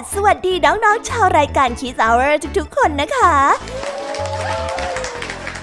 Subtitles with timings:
[0.00, 3.34] สวีดัสวัสดีน้องๆชาวรายการคีสาวเทุกๆคนนะคะ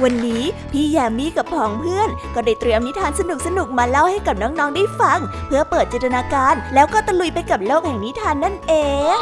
[0.04, 3.22] วันนี้พี่แยมมี่กับผองเพื่อนก็ได้เตรียมนิทานส
[3.58, 8.74] นุกๆมาเล่าให้กับน้องๆได้ฟัง เพื่อเปิดจินตนาการ แล้วก็ตะลุยไปกับโลกแห่งนิทานนั่นเอ
[9.16, 9.18] ง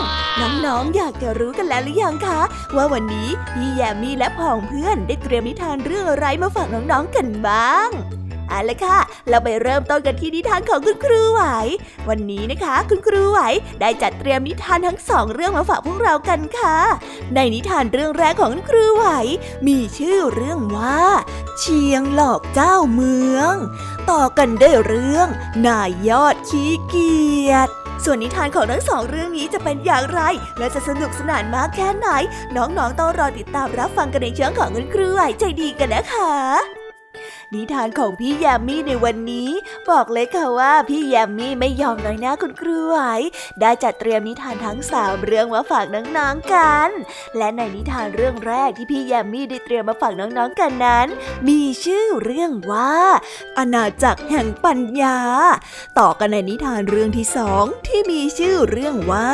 [0.65, 2.41] น้องๆอยากจะรู้กันแล้วหรือยังคะ
[2.75, 7.89] ว่าวันนี้พี่แยมมี่และผองเพื่อนได้เตรียมนิทานเรื่องอะไรมาฝากน้องๆกันบ้าง
[8.49, 8.99] เอาละค่ะ
[9.29, 11.41] เราไปเริ่มต้นกันที่นิทานของคุณครูไหว
[12.09, 13.39] วันนี้นะคะ คุณครูไหว
[13.81, 16.77] ได้จัดเตรียมนิทานทั้งสองเรื่องมาฝากพวกเรากันค่ะ
[17.35, 19.07] ในนิทานเรื่องแรกของคุณครูไหว
[19.67, 21.01] มีชื่อเรื่องว่า
[21.59, 23.55] เชียงหลอกเจ้าเมือง
[24.09, 25.27] ต่อกันได้เรื่อง
[25.67, 27.69] นายยอดขี้เกียจ
[28.03, 30.21] ส่วนนิทานของทั้งสองเรื่องนี้จะเป็นอย่างไร
[30.57, 32.07] และจะสนุกสนานมากแค่ไหน
[32.55, 36.84] น้องๆต้องรอติดตามรับฟังกันในช่องของคุณครูไหวใจดีกันนะคะ
[37.53, 39.49] นิทานของพี่ยามีในวันนี้
[39.89, 42.99] บอกเลยค่ะว่าพี่ยามีไม่ยอมน้อยหน้าคุณครูไหว
[43.61, 46.89] ได้จัดเตรียมนิทานทั้งสามเรื่องมาฝากน้องๆกัน
[47.37, 51.07] และในนิทานเรื่องแรกที่พี่ยามีได้เตรียมมาฝากน้องๆกันนั้น
[51.47, 52.93] มีชื่อเรื่องว่า
[53.57, 55.17] อาณาจักรแห่งปัญญา
[55.99, 59.31] ต่อกันในนิทานเรื่องที่สองที่มีชื่อเรื่องว่า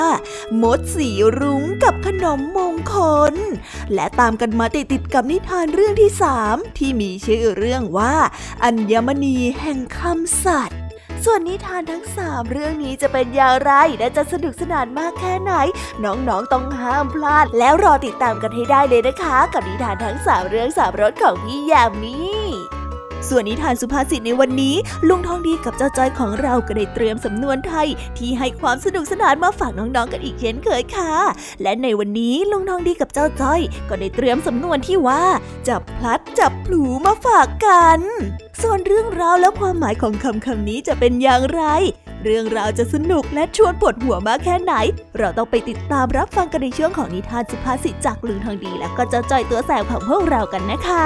[0.62, 2.96] มดสีรุ้งกับขนมมงค
[3.32, 3.34] ล
[3.94, 8.01] และตามกันมาติดๆกับนิทานเรื่องที่สามที่มีชื่อเรื่องว่า
[8.64, 10.82] อัญมณีแห่งคำสัตว์
[11.26, 15.54] ส่วนนิทานทั้งสามเรื่องนี้จะเป็นอย่างไร และจะสนุกสนานมากแค่ไหน
[16.04, 22.18] น้องๆต้องห้ามพลาด แล้วรอติดตามกันให้ได้เลยนะคะ กับนิทานทั้งสามเรื่องสามรสของพี่ยามี
[23.34, 24.76] ส่วนนิทานสุภาษิตในวันนี้
[25.08, 27.88] ลุงทองดีกับเจ้าจ้อยของเราก็ได้เตรียมสำนวนไทย
[28.18, 31.14] ที่ให้ความสนุกสนานมาฝากน้องๆกันอีกเช่นเคยค่ะ
[31.62, 35.24] และในวันนี้ลุงทองดีกับเจ้าจ้อย ก็ได้เตรียมสำนวนที่ว่า
[35.68, 38.00] จับพลัดจับผลูมาฝากกัน
[38.62, 41.64] ส่วนเรื่องราวและความหมายของคำคำนี้จะเป็นอย่างไร
[42.24, 44.74] เรื่องราวจะสนุกและชวนปวดหัวมากแค่ไหน
[45.18, 50.92] เราต้องไปติดตามรับฟังกันในช่วงของนิทานสุภาษิตจากลุงทองดี และก็เจ้าจ้อยตัวแสบของพวกเรากันนะค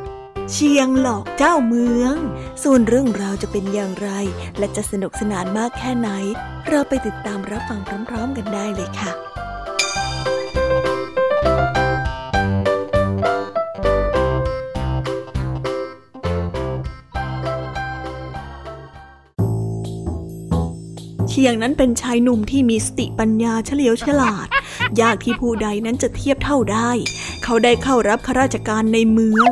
[0.53, 2.15] เชียงหลอกเจ้าเมือง
[2.63, 4.09] ส่วนเรื่องราวจะเป็นอย่างไร
[4.57, 6.09] และจะสนุกสนานมากแค่ไหน
[6.67, 9.13] เราไปติดตามรับฟังพร้อมๆกันได้เลยค่ะ
[21.29, 24.47] เชียงนั้นเป็นชายหนุ่มที่มีสติปัญญาเฉลียวฉลาด
[25.01, 26.91] ยากที่ผู้ใดนั้นจะเทียบเท่าได้
[27.43, 29.49] เขาได้เข้ารับข้าราชการในเมือง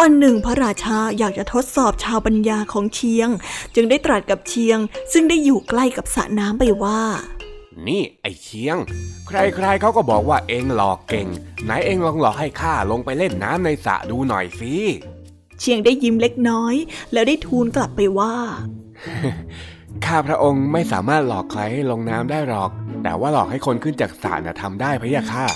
[0.00, 3.28] วันหนึ่งพระราชาอยากจะทดสอบชาวปัญญาของเชียง
[3.74, 4.78] จึงได้ตรัสกับเชียง
[5.12, 7.00] ซึ่งได้อยู่ใกล้กับสระน้ำไปว่า
[7.88, 8.76] นี่ไอ้เชียง
[9.26, 11.26] ใครๆเขาก็บอกว่าเองหลอกเก่ง
[11.64, 14.74] ไหนเองลองหลอกให้ข้าลงไปเล่นน้ำในสระดูหน่อยสิ
[15.60, 16.74] เชียงได้ยิ้มเล็กน้อย
[17.12, 18.34] แล้วได้ทูลกลับไปว่า
[20.06, 22.70] ข้าพระองค์ไม่สามารถหลอกใครให้ลงน้ำได้หรอก
[23.02, 25.46] แต่ว่าหลอกให้คนขึ้นจากสระน่ะทำได้พะยะค่ะ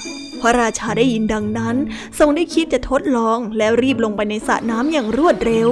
[0.41, 1.77] พระราชาได้ยินดังนั้น
[2.19, 5.71] ทรงได้คิดจะทดลองแล้วรีบลงไปในสระน้ำอย่างรวดเร็ว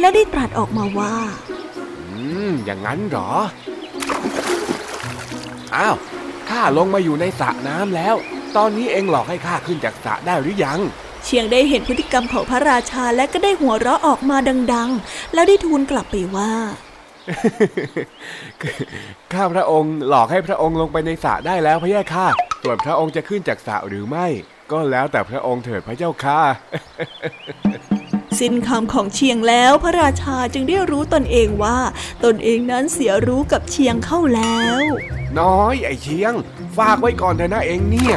[0.00, 1.14] และได้ตรัสออกมาว่า
[2.10, 3.30] อืม อย่างนั้นหรอ
[5.76, 5.96] อ้าว
[6.50, 8.14] ข้าลงมาอยู่ในสระน้ำแล้ว
[8.56, 10.80] ตอนนี้เองหลอกให้ข้าขึ้นจากสระได้หรือยัง
[11.24, 14.36] เชียงได้เห็นพฤติกรรมของพระราชาและก็ได้หัวเราะออกมา
[14.72, 16.52] ดัง ๆ แล้วได้ทูลกลับไปว่า
[19.32, 24.26] ข้าพระองค์หลอกให้พระองค์ลงไปในสระได้แล้วพระยาค่ะ ส่วนพระองค์จะขึ้นจากสระหรือไม่
[24.72, 26.40] ก็แล้วแต่พระองค์เถิดพระเจ้าค่ะ
[28.38, 31.78] สิ้นคำของเชียงแล้วพระราชาจึงได้รู้ตนเองว่า
[32.24, 34.82] ตนเองนั้นเสียรู้กับเชียงเข้าแล้ว
[35.40, 36.32] น้อยไอเชียง
[36.76, 38.16] ฝากไว้ก่อนเถอะนะเองเนี่ย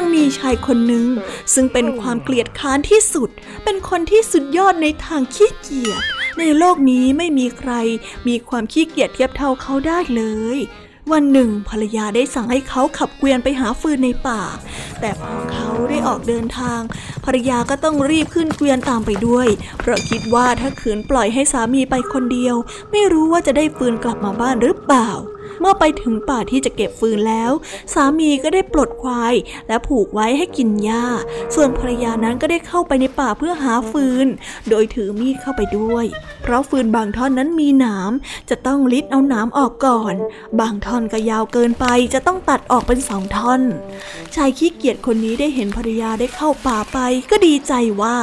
[0.00, 1.06] ยังมีชายคนหนึ่ง
[1.54, 3.30] ซึ่งเป็นความเกลียดค้านที่สุด
[3.64, 6.02] เป็นคนที่สุดยอดในทางขี้เกียจ
[6.38, 7.72] ในโลกนี้ไม่มีใคร
[8.28, 10.22] มีความขี้เกียจเทียบเท่าเขาได้เล
[10.56, 10.58] ย
[11.12, 14.42] วันหนึ่งภรรยาได้สั่งให้เขาขับเกวียนไปหาฟืนในป่า
[15.00, 16.80] แต่พอเขาได้ออกเดินทาง
[17.24, 19.48] ภรรยาก็ต้องรีบขึ้นเกวียนตามไปด้วย
[19.78, 22.56] เพราะคิดว่าถ้าขืนปล่อยให้สามีไปคนเดียว
[22.90, 25.10] ไม่รู้ว่าจะได้ฟืนกลับมาบ้านหรือเปล่า
[25.60, 27.52] เมื่อไปถึงป่าที่จะเก็บฟืนแล้ว
[27.94, 29.34] สามีก็ได้ปลดควาย
[29.68, 31.04] และผูกไว้ให้กินหญ้า
[31.54, 34.26] ส่วนภรรยานั้นก็ได้เข้าไปในป่าเพื่อหาฟืน
[34.68, 36.04] โดยถือมีดเข้าไปด้วย
[36.42, 38.12] เพราะฟืนบางท่อนนั้นมีหนาม
[38.50, 40.14] จะต้องลิดเอาหนามออกก่อน
[40.60, 43.62] บางท่อนก็ยาวเกินไปจะต้องตัดออกเป็นสองท่อน
[44.34, 46.98] ชายขี้เกียจคนนี้ได้เห็นภรรยาได้เข้าป่าไป
[47.30, 47.72] ก็ดีใจ
[48.02, 48.16] ว่า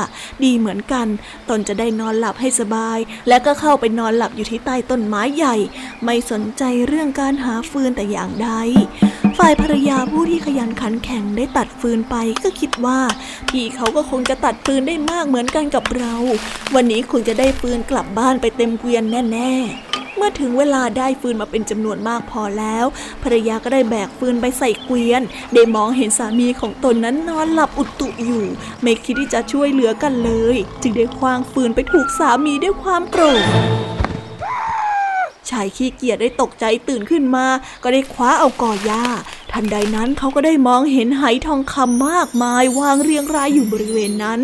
[0.43, 1.07] ดีเหมือนกัน
[1.49, 5.55] ตนจะได้นอนหลับให้สบาย และก็เข้าไปนอนหลับอยู่ที่ใต้ต้นไม้ใหญ่
[6.03, 8.49] ไม่สนใจเรื่องการหาฟืนแต่อย่างใด
[9.37, 12.99] ฝ่ายภรรยาผู้ที่ขยันขันแข็งได้ตัดฟืนไปก็คิดว่า
[13.49, 16.13] พี่เขาก็คงจะตัดฟืนได้มากเหมือนกันกับเรา
[16.75, 19.03] วันนี้คงจะได้ฟืนกลับบ้านไปเต็มเกวียน
[19.33, 22.85] แน่ๆ เมื่อถึงเวลาได้ฟืนมาเป็นจำนวนมากพอแล้ว
[23.23, 25.21] ภรรยาก็ได้แบกฟืนไปใส่เกวียน
[25.53, 28.45] ได้มองเห็นสามีของตนนั้นนอนหลับอุตุอยู่
[28.81, 37.45] ไม่คิดที่จะช่วยเหลือกันเลย จึงได้คว้างฟืนไปถูกสามีด้วยความโกรธายขี้เกียจได้ตกใจตื่นขึ้นมา
[37.83, 39.03] ก็ได้คว้าเอาก่อหญ้า
[39.51, 44.39] ทันใดนั้นเขาก็ได้มองเห็นไหทองคำมากมายวางเรียงรายอยู่บริเวณนั้น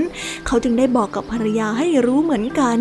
[0.46, 2.78] เขาจึงได้บอกกับภรรยาให้รู้เหมือนกัน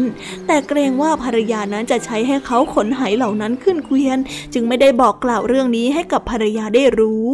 [0.46, 4.18] แต่เกรงว่าภรรยานั้นจะใช้ให้เขาขนไหเหล่านั้นขึ้นเกวียน
[4.54, 7.26] จึงไม่ได้บอกกล่าวเรื่องนี้ให้กับภรรยาได้รู้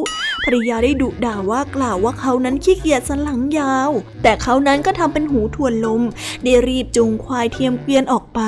[0.51, 3.91] ภรรยาได้ดุด่าว่ากล่าวว่าเขานั้นขี้เกียจสันหลังยาว
[4.23, 6.03] แต่เขานั้นก็ทำเป็นหูทวนลม
[6.45, 8.41] ได้รีบจูงควายเทียมเกวียนออกไป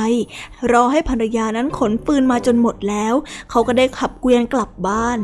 [0.73, 3.15] รอให้ภรรยานั้นขนปืนมาจนหมดแล้ว
[3.51, 5.19] เขาก็ได้ขับเกวียนกลับบ้าน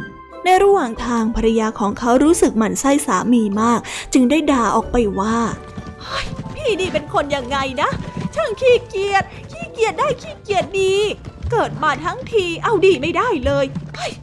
[0.45, 3.81] ในระหว่างทางภรรยาของเขารู้สึกหมั่นไส้สามีมาก
[4.13, 5.37] จึงได้ด่าออกไปว่า
[6.55, 7.91] พี่นี่เป็นคนยังไงนะ
[8.35, 10.95] ช่างขี้เกียจขี้เกียจได้ขี้เกียจดี
[11.51, 13.65] เกิดมาทั้งทีเอาดีไม่ได้เลย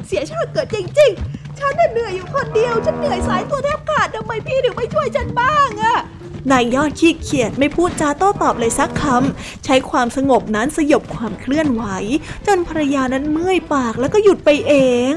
[0.08, 6.00] เสียชาติเกิดจริง ๆ ฉันเหนื่อยอยู่คนเดียว ฉันเหนื่อยสายตัวแทบขาดทำไมพี่ถึงไม่ช่วยฉันบ้างอะ
[6.52, 11.84] นายยอดขี้เกียจไม่พูดจาโต้ตอบเลยสักคำ ใช้ความสงบนั้นสยบความเคลื่อนไหว
[12.48, 14.74] จนภรรยานั้นเมื่อยปากแล้วก็หยุดไปเอ
[15.12, 15.14] ง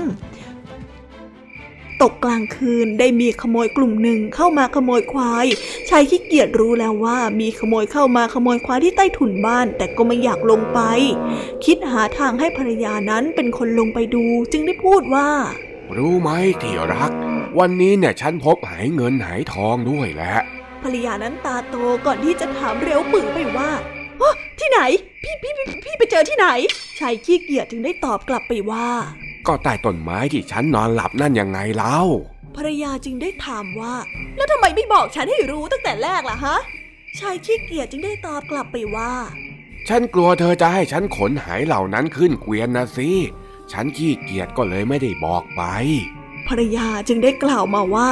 [2.02, 5.46] ตกกลางคืนได้มีขโมยกลุ่มหนึ่งเข้ามาขโมยควาย
[5.88, 10.80] ชายขี้เกียจรู้แล้วว่ามีขโมยเข้ามาขโมยควายที่ใต้ถุนบ้าน แต่ก็ไม่อยากลงไป
[11.64, 15.28] คิดหาทางให้ภรรยานั้นเป็นคนลงไปดู จึงได้พูดว่า
[15.96, 16.30] รู้ไหม
[16.62, 17.10] ที่รัก
[17.58, 20.34] วันนี้เนี่ยฉันพบหายเงินหายทองด้วยแหละ
[20.82, 21.76] ภรรยานั้นตาโต
[22.06, 23.70] ก่อนที่จะถามเร็วปือไปว่า
[24.60, 24.80] ที่ไหน
[25.22, 25.52] พี่พี่
[25.84, 26.48] พี่ไปเจอที่ไหน
[26.98, 28.88] ชายขี้เกียจจึงได้ตอบกลับไปว่า
[29.46, 31.98] ก็ใต้ต้นไม้ที่ฉันนอนหลับนั่นยังไงเล่า
[32.56, 33.94] ภรรยาจึงได้ถามว่า
[34.36, 36.56] แล้วทำไมไม่บอกฉันให้รู้ตั้งแต่แรกล่ะฮะ
[37.20, 39.12] ชายขี้เกียจจึงได้ตอบกลับไปว่า
[39.88, 43.10] ฉันกลัวเธอจะให้ฉันขนหายเหล่านั้นขึ้นเกวียนนะสิ
[43.72, 45.62] ฉันขี้เกียจก็เลยไม่ได้บอกไป
[46.48, 48.10] ภรรยาจึงได้กล่าวมาว่า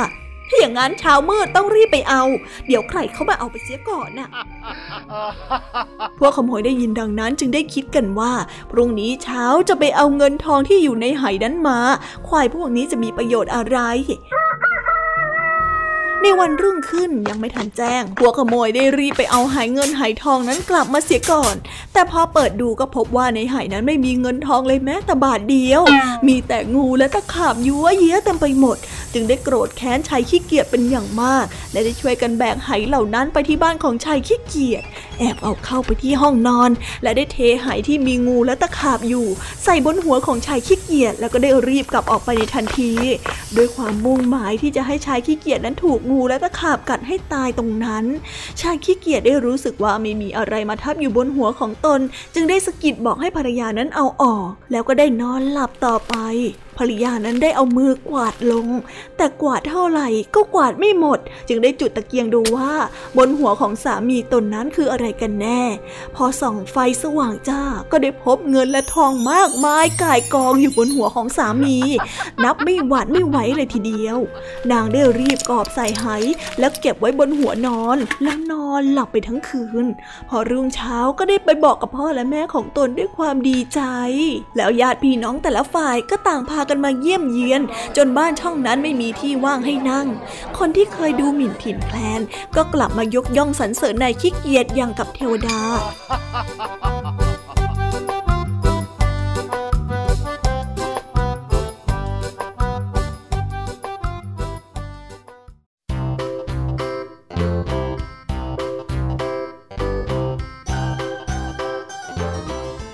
[0.48, 2.22] ถ้าอย่างนั้นเช้ามืดต้องรีบไปเอา
[2.66, 4.28] เดี๋ยวใครเข้ามาเอาไปเสียก่อนน่ะ
[6.18, 8.32] พวกขโมยได้ยินดังนั้นจึงได้คิดกันว่า
[8.70, 11.78] พรุ่งนี้เช้าจะไปเอาเงินทองที่อยู่ในไหนั้นมา
[12.28, 13.78] ควายพวกนี้จะมีประโยชน์อะไร
[16.24, 21.54] ในวันรุ่งขึ้นยังไม่ทันแจ้งพวกขโมยได้รีบไปเอาหายเงินหายทองนั้นกลับมาเสียก่อน
[21.92, 25.82] แต่พอเปิดดูก็พบว่าในหายนั้นไม่มีเงินทองเลยแม้แต่บาทเดียว
[26.28, 28.76] มีแต่งูและตะขาบยัวเยี้ยเต็มไปหมด
[29.12, 34.82] จึงได้โกรธแค้นชายขี้เกียจเป็นอย่างมาก และได้ช่วยกันแบกหายเหล่านั้นไปที่บ้านของชายขี้เกียจ
[35.18, 36.70] แอบเอาเข้าไปที่ห้องนอน
[37.02, 39.26] และได้เทหายที่มีงูและตะขาบอยู่
[39.64, 42.90] ใส่บนหัวของชายขี้เกียจแล้วก็ได้รีบกลับออกไปในทันที
[43.56, 48.04] ด้วยความมุ่งหมายที่จะให้ชายขี้เกียจนั้นถูกงูและตะขาบกัดให้ตายตรงนั้น
[48.60, 52.00] ชายขี้เกียจได้รู้สึกว่าไม่มีอะไรมาทับอยู่บนหัวของตน
[52.34, 56.14] จึงได้สะกิดบอกให้ภรรยานั้นเอาออก แล้วก็ได้นอนหลับต่อไป
[56.78, 58.66] ภรรยานั้นได้เอามือกวาดลง
[59.16, 62.72] แต่กวาดเท่าไหร่ก็กวาดไม่หมด จึงได้จุดตะเกียงดูว่า
[63.16, 65.62] บนหัวของสามีตนนั้นคืออะไรกันแน่
[66.14, 71.78] พอส่องไฟสว่างจ้าก็ได้พบเงินและทองมากมายก่ายกองอยู่บนหัวของสามี
[72.44, 74.18] นับไม่หวาดไม่ไหวเลยทีเดียว
[74.70, 76.06] นางได้รีบกอบใส่ไห
[76.58, 79.86] แล้วเก็บไว้บนหัวนอน แล้วนอนหลับไปทั้งคืน
[80.28, 83.80] พอรุ่งเช้าก็ได้ไปบอกกับพ่อและแม่ของตนด้วยความดีใจ
[84.56, 87.62] แล้วญาติพี่น้องแต่ละฝ่ายก็ต่างพากันมาเยี่ยมเยียน
[87.96, 90.06] จนบ้านช่องนั้นไม่มีที่ว่างให้นั่ง
[90.58, 92.20] คนที่เคยดูหมิ่นถิ่นแคลน
[92.56, 95.58] ก็กลับมายกย่องสรรเสริญนายขี้เกียจอย่างกับเทวดา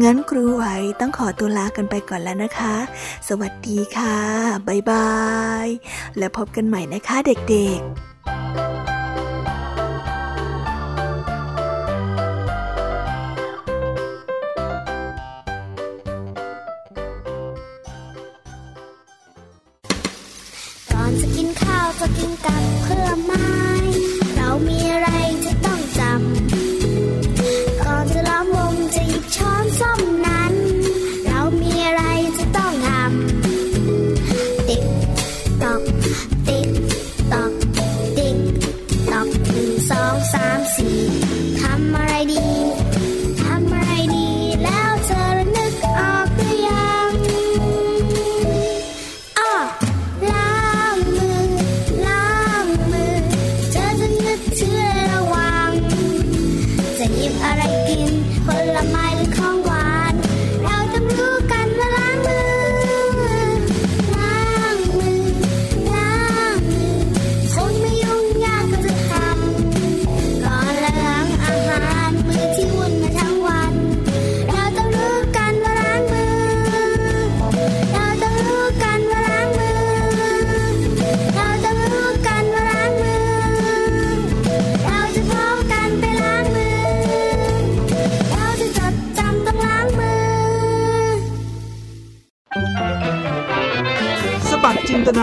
[0.00, 0.64] งั้นครูไหว
[1.00, 2.76] ต้องขอตัวลากันไปก่อนแล้วนะคะ
[3.28, 4.16] สวัสดีค่ะ
[4.68, 5.12] บ๊ายบา
[5.64, 5.66] ย
[6.18, 7.90] แล้วพบกันใหม่นะคะเด็กๆ
[21.20, 23.50] จะกินข้าวจะกินกับเพื่อไม้
[24.34, 25.08] เรามีอะไร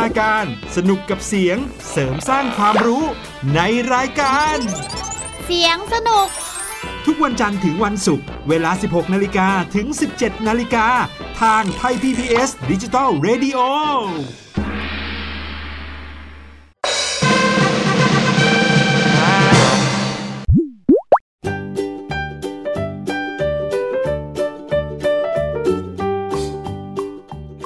[0.10, 0.48] จินตนาการ
[0.78, 1.58] สนุกกับเสียง
[1.92, 3.04] เสริมสร้างความรู้
[3.56, 3.62] ใน
[3.94, 4.58] รายการ
[5.46, 6.28] เสียงสนุก
[7.06, 9.88] ทุกวันจันทร์ถึงวันศุกร์เวลา 16 นาฬิกาถึง
[10.18, 10.88] 17 นาฬิกา
[11.42, 13.60] ทางไทย PPS ดิจิตอล Radio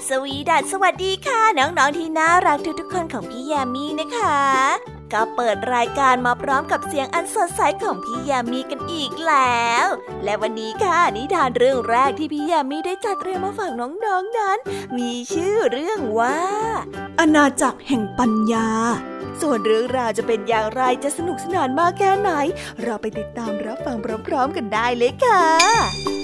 [0.10, 4.38] สวีดัสสวัสดีค่ะ น้องๆที่น่ารักทุกๆคนของพี่ยามีนะคะ
[5.14, 9.86] ก็เปิดรายการมาพร้อมกับเสียงอันสดใสของพี่ยามีกันอีกแล้ว
[10.24, 14.06] และวันนี้ค่ะนิทานเรื่องแรกที่พี่ยามีได้จัดเตรียมมาฝากน้องๆน
[14.38, 14.58] นั้น
[14.98, 16.40] มีชื่อเรื่องว่า
[17.20, 18.70] อาณาจักรแห่งปัญญา
[19.42, 22.32] ส่วนเรื่องราวจะเป็นอย่างไรจะสนุกสนานมากแค่ไหน
[22.84, 26.23] เราไปติดตามรับฟังพร้อมๆกันได้เลยค่ะ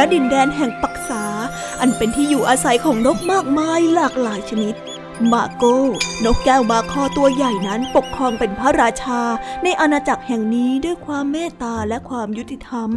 [0.00, 1.24] ณดินแดนแห่งปักษา
[1.80, 4.74] อันเป็นที่อยู่อาศัยของนกมากมายหลากหลายชนิด
[5.32, 5.78] มาโก้
[6.24, 9.20] นกแก้วมาคอตัวใหญ่นั้นปกครองเป็นพระราชา
[9.64, 12.90] ในอาณาจักรแห่งนี้ด้วยความเมตตาและความยุติธรรม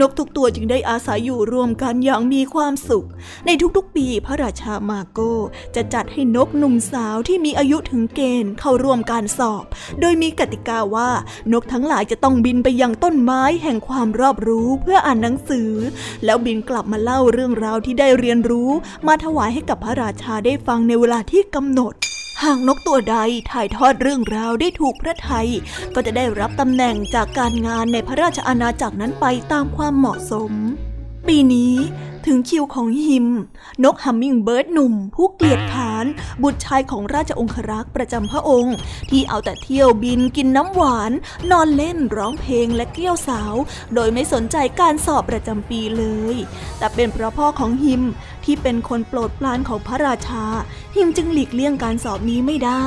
[0.00, 3.06] นกทุกตัวจึงได้อาศัยอยู่รวมกันอย่างมีความสุข
[3.46, 5.34] ในทุกๆปีพระราชามาโก้
[5.74, 9.64] จะจัดให้นกหนุ่มสาวที่มีอายุถึงเกณฑ์เข้าร่วมการสอบ
[10.00, 11.10] โดยมีกติกาว่า
[11.52, 15.70] นกทั้งหลายจะต้องบินไปยังต้นไม้แห่งความรอบรู้เพื่ออ่านหนังสือ
[16.24, 18.70] แล้วบินกลับมาเล่าเรื่องราวที่ได้เรียนรู้
[19.06, 21.94] มาถวายให้กับพระราชาได้ฟังในเวลาที่กำหนด
[22.42, 23.16] หากนกตัวใด
[23.50, 25.48] ถ่ายทอดเรื่องราวได้ถูกพระไทย
[25.94, 30.52] ก็จะได้รับตำแหน่งจากการงานในพระราชอาณาจักรนั้นไปตามความเหมาะสม
[31.28, 31.74] ปีนี้
[32.26, 33.26] ถึงคิวของฮิม
[33.84, 36.06] นกฮัมมิงเบิร์ดหนุ่ม ผู้เกียจขาน
[36.42, 38.76] บุตรชายของราชองครักษ์ประจำพระองค์
[39.10, 41.12] ที่เอาแต่เที่ยวบินกินน้ำหวาน
[41.50, 43.54] นอนเล่นร้องเพลงและเกี้ยวสาว
[43.94, 46.04] โดยไม่สนใจการสอบประจำปีเล
[46.34, 46.36] ย
[46.78, 48.02] แต่เป็นเพราะพ่อของฮิม
[48.44, 50.44] ที่เป็นคนโปรดปรานของพระราชา
[50.96, 52.86] ฮิมจึงหลีกเลี่ยงการสอบนี้ไม่ได้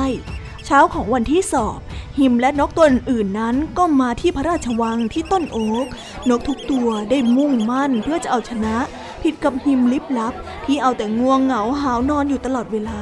[0.70, 1.78] ช้าของวันที่สอบ
[2.18, 5.86] หิมและนกตัวอื่นๆนั้นก็มาที่พระราชวังที่ต้นโอ๊ก
[6.28, 8.76] นกทุกตัวได้มุ่งมั่นเพื่อจะเอาชนะ
[9.22, 10.34] ผิดกับหิมลิบลับ
[10.66, 13.00] ที่เอาแต่ง่วงเหงาหาวนอนอยู่ตลอดเวลา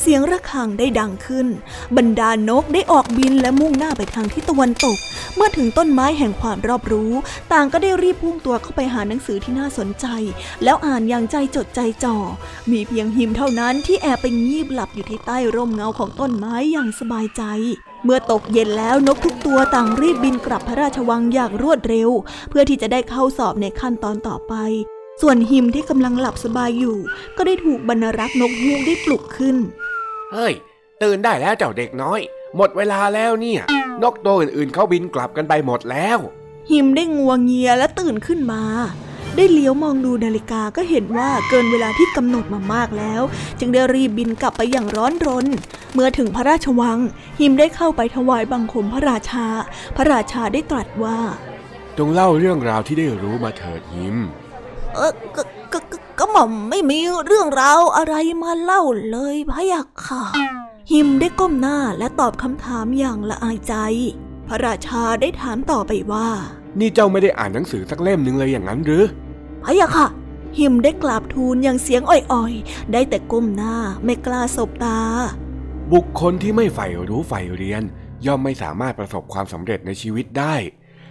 [0.00, 1.46] เสียงระฆังได้ดังขึ้น
[1.96, 4.98] บรรดานกได้ออกบินและมุ่งหน้าไปทางทิศตะวันตก
[5.34, 7.12] เมื่อถึงต้นไม้แห่งความรอบรู้
[7.52, 10.06] ต่างก็ได้รีบพุ่งตัวเข้าไปหาหนังสือที่น่าสนใจ
[10.64, 12.16] แล้วอ่านอย่างใจจดใจจ่อ
[12.70, 17.42] มีเพียงหิมเท่านั้นที่แอบไปงีบหลับอยู่ที่ใต้ร่มเงาของต้นไม้อย่างสบายใจ
[18.04, 22.10] เมื่อตกเย็นแล้วนกทุกตัวต่างรีบบินกลับพระราชวังอย่างรวดเร็ว
[22.48, 24.54] เพื่อที่จะได้เข้าสอบในขั้นตอนต่อไป
[25.20, 26.96] ส่วนหิมที่กำลังหลับสบายอยู่
[27.36, 29.56] ก็ได้ถูกบรรณารักษ์นกฮูกได้ปลุกขึ้น
[30.32, 30.52] เฮ้ย
[31.02, 32.20] ตื่นได้แล้วเจ้าเด็กน้อย
[32.56, 33.62] หมดเวลาแล้วเนี่ย
[34.02, 36.18] นกตัวอื่นๆเขาบินกลับกันไปหมดแล้ว
[36.70, 38.62] หิมได้งัวเงียและตื่นขึ้นมา
[39.36, 43.22] ได้เลี้ยวมองดูนาฬิกาก็เห็นว่าเกินเวลาที่กำหนดมามากแล้ว
[43.58, 45.46] จึงได้รีบบินกลับไปอย่างร้อนรน
[45.92, 46.98] เมื่อถึงพระราชวัง
[47.40, 49.46] หิมได้เข้าไปถวายบังคมพระราชา
[49.96, 51.18] พระราชาได้ตรัสว่า
[51.98, 54.16] จงเล่าเรื่องราวที่ได้รู้มาเถิดหิม
[54.98, 60.22] เออก็ก็ก็ก็หม่อมไม่มีเรื่องราวอะไรมาเล่าเลยพะยะค่ะ
[60.92, 63.74] หิมได้ก้มหน้าและตอบคำถามอย่างละอายใจ
[64.46, 66.28] พระราชาได้ถามต่อไปว่า
[66.78, 69.04] นี่เจ้าไม่ได้อ่านหนังสือสักเล่มหนึ่งเลยอย่างนั้นหรือ
[69.64, 70.06] พะยะค่ะ
[70.58, 75.00] หิมได้กราบทูลอย่างเสียงอ่อยๆ ได้แต่ก้มหน้าไม่กล้าสบตา
[75.92, 77.82] บุคคลที่ไม่ใฝ่รู้ใฝ่เรียน
[78.26, 80.54] ย่อมไม่สามารถประสบความสำเร็จในชีวิตได้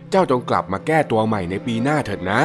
[0.09, 2.41] เจ้าจงกลับมาแก้ตัวใหม่ในปีหน้าเถิดนะ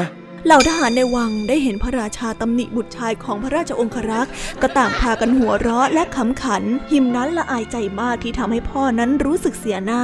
[0.46, 10.02] เหล่าทหารในวังได้เห็นพระราชาตำหนิบุตรชายของพระราชองครักษ์ก็ต่างพากันหัวเราะและขำขัน หิมนั้นละอายใจมากที่ทำให้พ่อนั้นรู้สึกเสียหน้า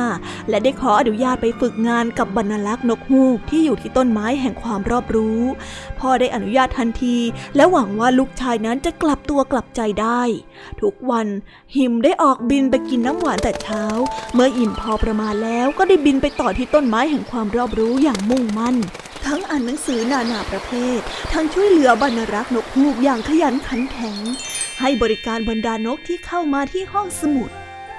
[0.48, 5.40] และได้ขออนุญาตไปฝึกงานกับบรรลักษ์นกฮูกที่อยู่ที่ต้นไม้แห่งความรอบรู้
[6.00, 7.16] พ่อได้อนุญาตทันที
[7.56, 10.22] และหวังว่าลูกชายนั้นจะกลับตัวกลับใจได้
[10.80, 11.26] ทุกวัน
[11.76, 13.84] หิมได้ออกบินไปกินน้ำหวานแต่เช้า
[14.34, 18.78] เมื่ออิ่มพอประมาณแล้วก็ได้บินไปต่อที่ต้นไม้แห่งความรอบรู้อย่างมุ่งมั่น
[19.28, 21.00] ทั้งอ่านหนังสือนานาประเภท
[21.32, 24.18] ทั้งช่วยเหลือบรรณารักษ์นกฮูกอย่างขยันขันแข็ง
[24.80, 27.50] ให้บริการบรรดานกที่เข้ามาที่ห้องสมุด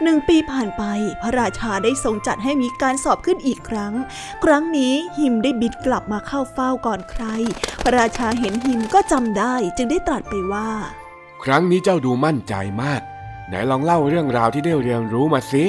[0.04, 0.84] หนึ่งปีผ่านไป
[1.22, 3.94] พระราชาได้ทรงจัดให้มีการสอบขึ้นอีกครั้ง
[4.44, 7.24] ครั้งนี้หิมได้บินกลับมาเข้าเฝ้าก่อนใคร
[7.84, 10.70] พระราชาเห็นหิมก็จำได้จึงได้ตรัสไปว่า
[11.44, 13.02] ครั้งนี้เจ้าดูมั่นใจมาก
[13.48, 15.64] ไหนลองเล่าเรื่องราวที่ได้เรียนรู้มาสิ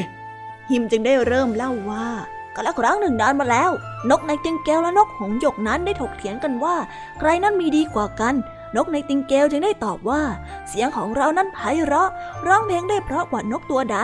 [0.70, 2.08] หิมจึงได้เริ่มเล่าว่า
[2.54, 3.70] ก็ล้วครั้งหนึ่งนานมาแล้ว
[4.10, 6.76] นกในติงเกลและนกหงหยกนั้นได้ถกเถียงกันว่า
[7.18, 8.34] ใครนั้นมีดีกว่ากัน
[8.76, 10.22] นกในติงเกลจึงได้ตอบว่า
[10.68, 12.10] เสียงของเรานั้นไพเราะ
[12.46, 13.98] ร้องเพลงได้เพราะกว่านกตัวใด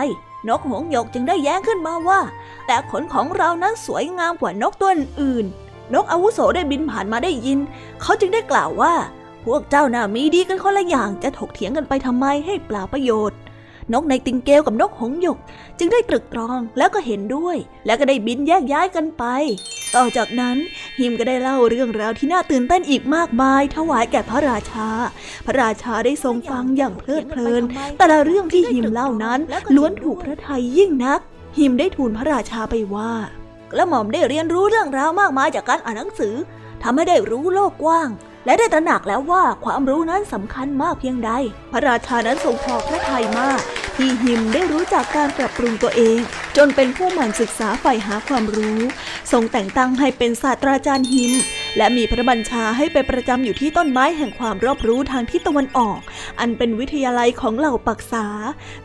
[0.49, 2.19] นกหงหยกจึงได้แย้งขึ้นมาว่า
[2.67, 4.89] แต่ขนของเรานั้นสวยงามกว่านกตัว
[5.21, 5.45] อื่น
[5.93, 7.59] นกอาวุโสได้บินผ่านมาได้ยิน
[8.01, 8.93] เขาจึงได้กล่าวว่า
[9.45, 13.37] พวกเจ้าน่ามีดีกันคนละอย่างจะถกเถียงกันไปทำไมให้เปล่าประโยชน์
[13.93, 15.37] นกในติงเกลกับนกหงหยก
[15.79, 19.23] จึงได้ตรึกตรองแล้วก็เห็นด้วย แล้วก็ได้บินแยกย้ายกันไป
[19.95, 20.57] ต่อจากนั้น
[20.99, 24.89] ฮิมก็ได้เล่าเรื่องราวที่น่าตื่นเต้นอีกมากมาย ถวายแก่พระราชา
[25.45, 27.63] พระราชาได้ทรงฟังอย่างเพลิดเพลิน
[27.97, 29.39] แต่ละเรื่องที่ฮิมเล่านั้น
[29.75, 31.19] ล้วนถูกพระทัยยิ่งนัก
[31.57, 33.11] ฮิมได้ทูลพระราชาไปว่า
[33.71, 36.35] กระหม่อมได้เรียนรู้เรื่องราวมากมายจากการอ่านหนังสือ
[36.83, 38.09] ทำให้ได้รู้โลกกว้าง
[38.45, 41.31] และได้ตระหนักแล้วว่าความรู้นั้นสำคัญมากเพียงใด
[41.71, 43.61] พระราชานั้นทรงพอพระทัยมาก
[43.97, 46.19] ที่หิมได้รู้จักการปรับปรุงตัวเอง
[46.57, 48.79] จนเป็นผู้หมั่นศึกษาใฝ่หาความรู้
[49.31, 51.31] ทรงแต่งตั้งให้เป็นศาสตราจารย์หิม
[51.77, 55.99] และมีพระบัญชาให้ไปประจำอยู่ที่ต้นไม้แห่งความรอบรู้ทางทิศตะวันออก
[56.39, 58.27] อันเป็นวิทยาลัยของเหล่าปักษา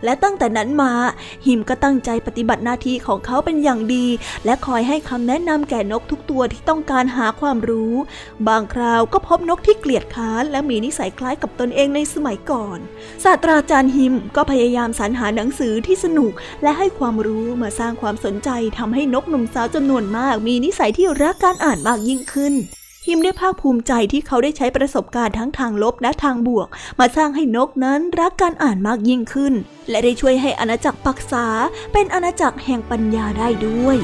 [0.05, 0.93] และตั้งแต่นั้นมา
[1.47, 4.07] หิมก็ตั้งใจปฏิบัติหน้าที่ของเขาเป็นอย่างดี
[4.45, 7.95] และคอยให้คำแนะนำแก่นกทุกตัวที่ต้องการหาความรู้
[8.49, 12.79] บางคราวก็พบนกที่เกลียดค้านและมีนิสัยคล้ายกับตนเองในสมัยก่อน
[13.25, 22.55] ศาสตราจารย์หิมก็พยายามสรรหาหนังสือที่สนุกและให้ความรู้มาสร้างความสนใจทำให้นกหนุ่มสาวจำนวนมาก มีนิสัยที่รักการอ่านมากยิ่งขึ้น
[23.07, 29.55] ฮิมได้ภาคภูมิใจที่เขาได้ใช้ประสบการณ์ทั้งทางลบและทางบวก มาสร้างให้นกนั้นรักการอ่านมากยิ่งขึ้น
[29.91, 31.47] และได้ช่วยให้อาณาจักรปักษา
[31.93, 33.99] เป็นอาณาจักรแห่งปัญญาได้ด้วย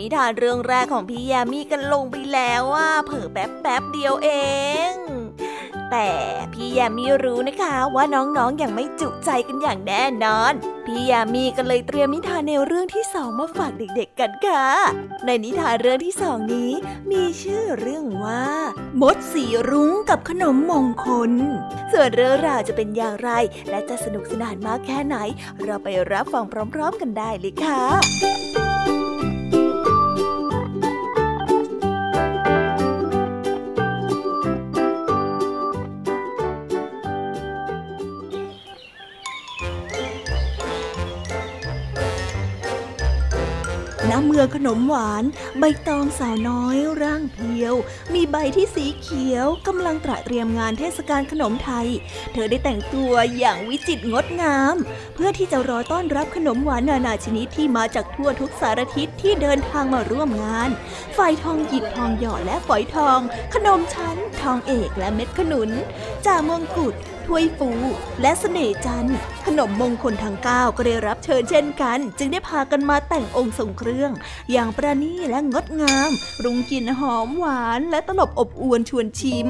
[0.00, 4.30] นิทานเรื่องแรกของพี่ยามีกันลงไปแล้วว่าเผิ่แป๊บแป๊บเดียวเอ
[4.90, 4.92] ง
[5.90, 6.10] แต่
[6.52, 10.52] พี่ยามีรู้นะคะว่าน้องๆออย่างไม่จุใจกันอย่างแน่นอน
[10.86, 14.66] พี่ยามีก็เลยเตรียมนิทานแนวเรื่องที่สองมาฝากเด็กๆกันค่ะ
[15.26, 16.72] ในนิทานเรื่องที่สองนี้
[17.10, 18.44] มีชื่อเรื่องว่า
[19.00, 21.32] มดสีรุ้งกับขนมมงคล
[21.92, 23.30] ส่วนเรื่องราวจะเป็นอย่างไร
[23.70, 25.16] และจะสนุกสนานมากแค่ไหน
[25.64, 28.75] เราไปรับฟังพร้อม ๆ กันได้เลยค่ะ
[44.26, 45.24] เมืองขนมหวาน
[45.58, 47.74] ใบตองสาวน้อยร่างเพียว
[48.14, 51.86] มีใบที่สีเขียวกำลังตระเตรียมงานเทศกาลขนมไทย
[52.32, 54.76] เธอได้แต่งตัวอย่างวิจิตรงดงาม
[55.14, 60.70] เพื่อที่จะรอต้อนรับขนมหวานนานาชนิดที่มาจากทั่วทุกสารทิศที่เดินทางมาร่วมงาน
[61.16, 63.18] ฝอยทองหยิบทองหยอดและฝอยทอง
[63.54, 65.70] ขนมชั้น ทองเอกและเม็ดขนุน
[66.26, 66.94] จ่ามงกุฎ
[67.26, 67.70] ถ้วยฟู
[68.20, 69.06] และเสน่จัน
[69.46, 74.10] ขนมมงคลทั้งเก้าก็ได้รับเชิญเช่นกัน จึงได้พากันมาแต่งองค์ทรงเครื่อง
[74.52, 76.10] อย่างประณีตและงดงาม
[76.44, 79.48] รุงกลิ่นหอมหวานและตลบอบอวนชวนชิม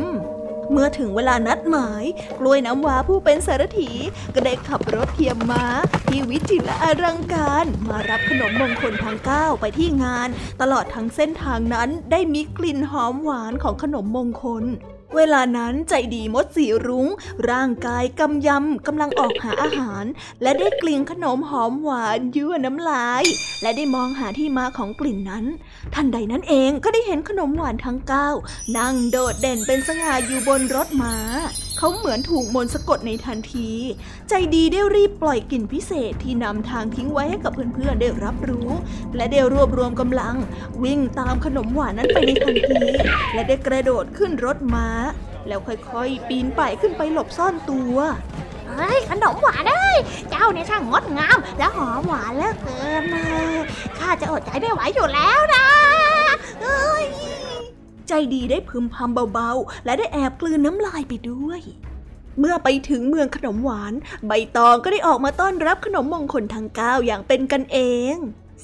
[0.73, 2.05] เมื่อถึงเวลานัดหมาย
[2.39, 3.91] กล้วยน้ำว้าผู้เป็นสารถี
[4.35, 5.65] ก็ได้ขับรถเทียมม้า
[6.09, 10.29] ที่วิจิตรและอลังการ มารับขนมมงคลทั้งเก้าไปที่งาน
[10.61, 14.65] ตลอดทั้งเส้นทางนั้นได้มีกลิ่นหอมหวานของขนมมงคล
[15.15, 17.09] เวลานั้นใจดีมดสีรุง้ง
[17.51, 20.05] ร่างกายกำยำกำลังออกหาอาหาร
[20.43, 23.25] และได้กลิ่นขนมหอมหวานยั่วน้ำลาย
[23.63, 25.45] และได้มองหาที่มาของกลิ่นนั้น
[25.95, 28.29] ทันใดนั้นเองก็ได้เห็นขนมหวานทั้งเก้า
[28.77, 31.17] นั่งโดดเด่นเป็นสง่าอยู่บนรถม้า
[31.79, 33.71] เขาเหมือนถูกมนสะกดในทันที
[34.29, 38.69] ใจดีได้รีบปล่อยกลิ่นพิเศษที่นำทางทิ้งไว้ให้กับเพื่อนๆได้รับรู้
[39.17, 40.35] และได้รวบรวมกำลัง
[40.85, 42.83] วิ่งตามขนมหวานนั้นไปในทันที
[43.35, 44.89] และได้กระโดดขึ้นรถม้า
[45.49, 47.97] แล้วค่อยๆ ปีนป่ายขึ้นไปหลบซ่อนตัว
[48.69, 49.99] เฮ้ยขนมหวานเอ้ย
[50.31, 53.19] เจ้าเนี่ยช่างงดงาม และหอมหวานเหลือเกินเล
[53.55, 53.57] ย
[53.99, 55.67] ข้าจะอดใจไม่ไหวอยู่แล้วนะ
[56.63, 57.05] เอ้ย
[58.09, 61.61] ใจดีได้พึมพำเบาๆ และได้แอบกลืนน้ำลายไปด้วย
[62.39, 63.93] เมื่อไปถึงเมืองขนมหวาน
[64.27, 67.79] ใบตองก็ได้ออกมาต้อนรับขนมมงคลทั้งเก้าอย่างเป็นกันเอ
[68.15, 68.15] ง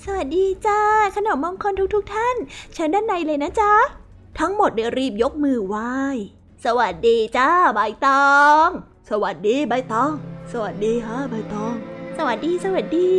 [0.02, 0.80] สวัสดีจ้า
[1.16, 2.36] ขนมมงคลทุกๆทท่าน
[2.74, 3.72] เชิญด้านในเลยนะจ๊ะ
[4.38, 5.94] ทั้งหมดได้รีบยกมือไหว้
[6.64, 8.32] สวัสดีจ้าใบตอ
[8.66, 8.68] ง
[9.14, 10.10] สวัสดีใบตอง
[10.52, 11.74] สวัสดีฮะใบตอง
[12.16, 13.10] สวัสดีสวัสดี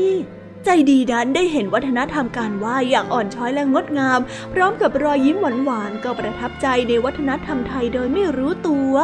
[0.65, 4.19] ใจดีดันได้เห็นวัฒนธรรมการไหว้อย่างอ่อนช้อยและงดงาม
[4.53, 8.95] พร้อมกับรอยยิ้มหวานๆก็ประทับใจในวัฒนธรรมไทยโดยไม่รู้ตัว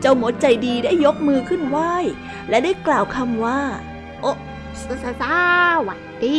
[0.00, 1.94] เจ้ามดใจดีได้ยกมือขึ้นไหว้
[2.48, 3.60] และได้กล่าวคำว่า
[4.20, 4.32] โอ้
[4.80, 5.24] สสส
[5.88, 6.38] วัสดี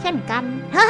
[0.00, 0.44] เช่นกัน
[0.76, 0.86] ฮะ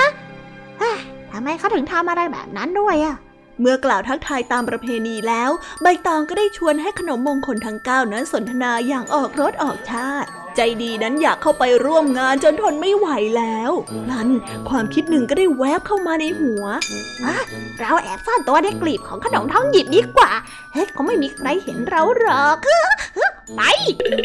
[1.32, 3.16] ทำไมเขาถึงทำอะไรแบบนั้นด้วยอะ
[3.60, 5.50] เมื่อกล่าวทักทายตามประเพณีแล้ว
[5.82, 13.72] ใบตองก็ได้ชวนให้ขนมมงคลทั้งเก้านั้นสนทนาอย่างออกรสออกชาติ ใจดีนั้นอยากเข้าไปร่วมงานจนทนไม่ไหวแล้ว
[14.10, 14.28] นั้น
[14.68, 16.64] ความคิดหนึ่งก็ได้แวบเข้ามาในหัว
[17.24, 17.38] อะ
[17.78, 20.30] เราแอบซ่อนตัวในกลีบของขนมท้องหยิบดีกว่า
[20.72, 22.56] เฮ้ยคงไม่มีใครเห็นเราหรอก
[23.56, 23.60] ไป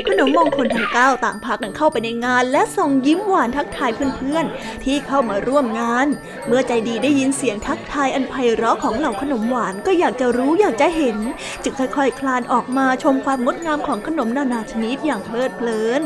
[0.08, 6.08] ขนมมงคลทั้งเก้าต่างพากันเข้าไปในงาน และส่งยิ้มหวานทักทายเพื่อนๆ ที่เข้ามาร่วมงาน
[6.48, 11.18] เมื่อใจดีได้ยินเสียงทักทายอันไพเราะของเหล่าขนมหวานก็อยากจะรู้อยากจะเห็น
[11.64, 16.02] จึงค่อยๆ คลานออกมาชมความงดงามของขนมนานาชนิดอย่างเพลิดเพลิน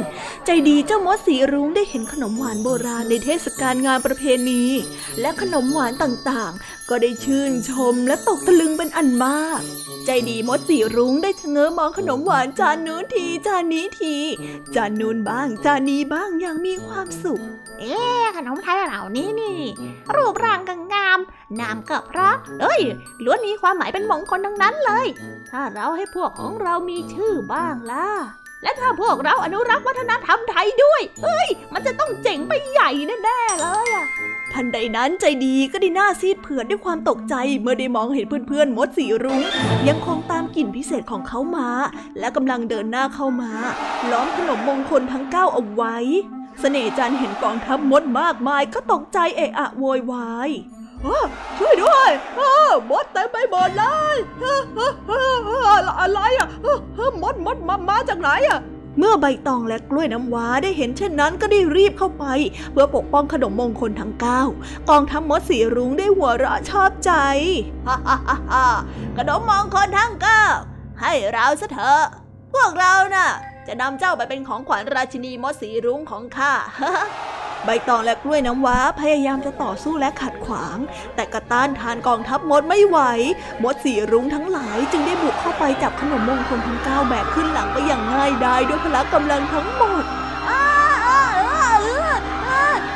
[0.45, 4.63] ใจดีเจ้ามดสีรุ้งได้เห็นขนมหวานโบราณในเทศกาลงานประเพณี
[5.21, 9.61] และขนมหวานต่างๆ ก็ได้ชื่นชมและตกตะลึงเป็นอันมาก
[10.05, 14.15] ใจดีมดสีรุ้งได้เชงเ้อมองขนมหวานจานนู้นทีจานนี้ที
[14.75, 17.41] จานนูนบ้างจานนี้บ้างอย่างมีความสุข
[17.79, 17.97] เอ๊
[18.35, 19.59] ขนมไทยเหล่านี้นี่
[20.15, 21.19] รูปร่างก็งาม
[21.59, 22.81] นามก็เพราะเอ้ย
[23.23, 25.07] ล้วนมีความหมายเป็นมงคลทั้งนั้นเลย
[25.51, 28.07] ถ้าเราให้พวกของเรามีชื่อบ้างล่ะ
[28.63, 32.89] และถ้าพวกเราอนุรักษ์วัฒนธรรมไทยด้วยเฮ้ย มันจะต้องเจ๋งไปใหญ่
[33.23, 34.07] แน่ๆเลยอะ
[34.53, 39.41] ทันใดนั้นใจดีก็ได้หน้าซีดเผือดด้วยความตกใจเมื่อได้มองเห็นเพื่อนๆมดสีรุ้ง
[39.87, 41.69] ยังคงตามกลิ่นพิเศษของเขามา
[42.19, 43.51] และกำลังเดินหน้าเข้ามา
[44.11, 45.97] ล้อมขนมมงคลทั้งเก้าเอาไว้
[46.59, 50.49] เสน่จันเห็นกองทัพมดมากมายก็ตกใจเอะอะโวยวาย
[51.57, 52.09] ช่วยด้วย
[52.91, 54.15] มดเต็มไปหมดเลย
[55.99, 56.47] อะไรอะ
[57.23, 58.59] มดมดมามาจากไหนอะ
[58.97, 62.25] เมื่อใบตองและกล้วยน้ำว้าได้เห็นเช่นนั้นก็ได้รีบเข้าไป
[62.71, 64.41] เพื่อปกป้องขนมมงคลทั้งเก้า
[64.89, 67.11] กองทัพมดสีรุ้งได้หัวเราะชอบใจ
[67.87, 68.17] ฮ่าฮ่า
[68.51, 68.65] ฮ่า
[69.17, 70.43] ขนมมงคลทั้งเก้า
[71.01, 72.05] ให้เราซะเถอะ
[72.53, 73.29] พวกเราน่ะ
[73.67, 76.53] จะนำเจ้าไปเป็นของขวัญราชินีมดสีรุ้งของข้า
[77.65, 80.77] ใบตองและกล้วยน้ำว้าพยายามจะต่อสู้และขัดขวาง
[81.15, 82.99] แต่กระต้านทานกองทัพมดไม่ไหว
[83.63, 90.05] มดสีรุ้งทั้งหลายจึงได้บุกเข้าไปจับขนมมงคลทั้งเก้าแบกขึ้นหลังไปอย่างง่ายดายด้วยพละกำลังทั้งหมด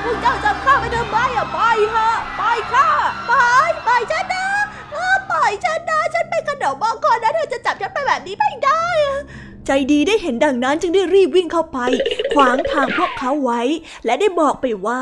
[0.04, 1.60] พวกเจ้าจับข้าไปทำไมอะไป
[1.94, 2.88] ฮะไปข้า
[3.28, 3.34] ไป
[3.86, 4.48] ไปฉันนะ
[5.32, 8.84] ปล่อยฉันนะฉันเป็นขนมมงคลนะเธอจะจับฉันไปแบบนี้ไม่ได้
[9.68, 11.80] ใจดีได้เห็นดังนั้นจึงได้รีบวิ่งเข้าไป
[12.36, 13.62] ขวางทางพวกเขาไว้
[14.06, 15.02] และได้บอกไปว่า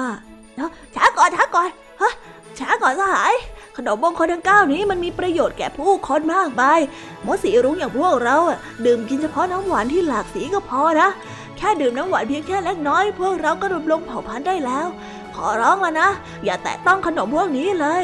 [0.95, 1.69] ช้าก่อนช้าก่อน
[2.01, 2.11] ฮะ
[2.59, 3.33] ช้าก่อนสหาย
[3.75, 6.79] ขนมมงคลทั้งเก้านี้มันมีประโยชน์แก่ผู้คนมากมาย
[7.25, 8.37] มดสีรุ้งอย่างพวกเรา
[8.85, 11.09] ดื่มกินเฉพาะน้ำหวานที่หลากสีก็พอนะ
[11.57, 14.87] แค่ดื่มน้ำหวานเพียงแค่เล็กน้อย พวกเราก็ดำรงเผ่าพันธุ์ได้แล้ว
[15.35, 16.09] ขอร้องแล้วนะ
[16.45, 18.03] อย่าแตะต้องขนมพวกนี้เลย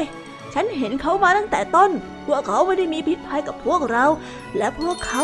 [0.54, 1.90] ฉันเห็นเขามาตั้งแต่ต้น
[2.26, 4.06] พวกเขาไม่ได้มีพิษภัยกับพวกเรา
[4.56, 5.22] และพวกเขา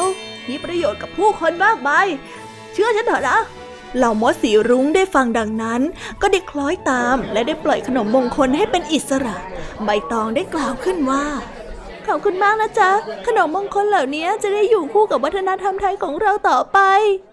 [0.48, 2.06] มีประโยชน์กับผู้คนมากมาย
[2.72, 3.38] เชื่อฉันเถอะนะ
[3.96, 5.82] เหล่ามดสีรุ้งได้ฟังดังนั้น
[6.20, 9.36] ก็ได้คล้อยตามและได้ปล่อยขนมมงคลให้เป็นอิสระ
[9.84, 11.24] ใบตองได้กล่าวขึ้นว่า
[12.08, 12.90] ขอบคุณมากนะจ๊ะ
[13.26, 16.78] ขนมมงคลเหล่านี้จะได้อยู่คู่กับวัฒนธรรมไทยของเราต่อไป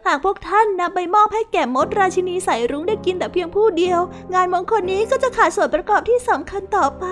[0.07, 3.99] หากพวกท่านนำไปมอบให้แก่มดราชินีสายรุ้งได้กินแต่เพียงผู้เดียว
[4.33, 7.05] งานมงคลนี้ก็จะขาดส่วนประกอบที่สำคัญต่อไป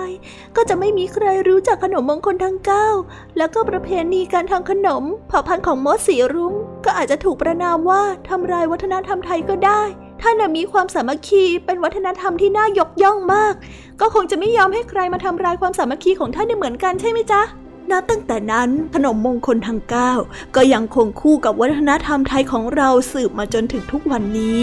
[0.56, 2.88] ก็จะไม่มีใครรู้จักขนมมงคลทั้งเก้า
[3.36, 9.82] แล้วก็ประเพณีการทำขนมเผ่าพันธุ์ของมดสีรุ้ง ก็อาจจะถูกประนามว่าทำลายวัฒนธรรมไทยก็ได้
[10.22, 13.54] ท่านมีความสามัคคีเป็นวัฒนธรรมที่น่ายกย่องมาก
[14.00, 17.42] ก็คงจะไม่ยอมให้ใครมาทำลายความสามัคคีของท่านได้เหมือนกันใช่ไหมจ๊ะ
[17.90, 20.12] นับตั้งแต่นั้นขนมมงคลทั้งเก้า
[20.56, 24.62] ก็ยังคงคู่กับวัฒนธรรมไทยของเราสืบมาจนถึงทุกวันนี้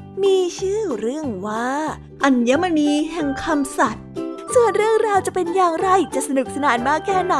[0.23, 1.69] มีชื่อเรื่องว่า
[2.23, 4.05] อัญมณีแห่งคำสัตว์
[4.53, 7.35] ส่วนเรื่องราวจะเป็นอย่างไรจะสนุกสนานมากแค่ไหน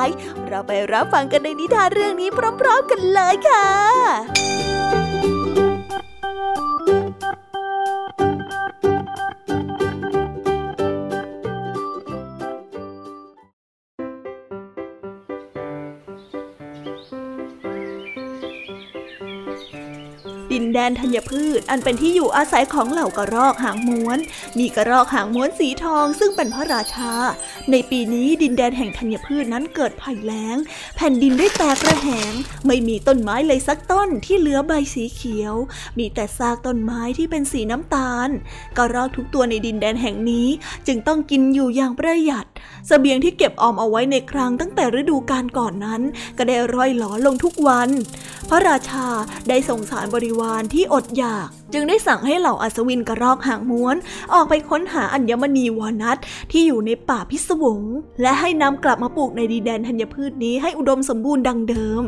[0.48, 2.30] เราไปรับฟังกันในนิทานเรื่องนี้
[2.62, 4.61] พร้อม ๆ กันเลยค่ะ
[20.74, 24.18] แดนธัญพืช อันเป็นที่อยู่อาศัยของเหล่ากระรอกหางม้วน
[24.60, 27.14] มีกระรอกหางม้วนสีทองซึ่งเป็นพระราชา
[27.72, 30.58] ในปีนี้ดินแดนแห่งธัญพืชนั้นเกิดภัยแล้ง
[30.96, 32.34] แผ่นดินได้แตกระแหง
[32.68, 35.56] ไม่มีต้นไม้เลยสักต้นที่เหลือใบสีเขียว
[35.98, 38.30] มีแต่ซากต้นไม้ที่เป็นสีน้ำตาล
[38.78, 40.48] กระรอกทุกตัวในดินแดนแห่งนี้
[40.88, 42.46] จึงต้องกินอยู่อย่างประหยัด
[42.90, 46.02] สเสบียงที่เก็บออมเอาไว้ในครั้งตั้งแต่ฤดูกาลก่อนนั้น
[46.38, 47.90] ก็ได้ร่อยหลอลงทุกวัน
[48.50, 49.08] พระราชา
[49.50, 53.96] ได้ส่งสารบริวารที่อดอยาก จึงได้สั่งให้เหล่าอัศวินกระรอกหางม้วน
[54.34, 56.18] ออกไปค้นหาอัญมณีวานัท
[56.52, 57.82] ที่อยู่ในป่าพิศวง
[58.22, 62.02] และให้นำกลับมาปลูกในดินแดนธัญพืชนี้ให้อุดมสมบูรณ์ดังเดิม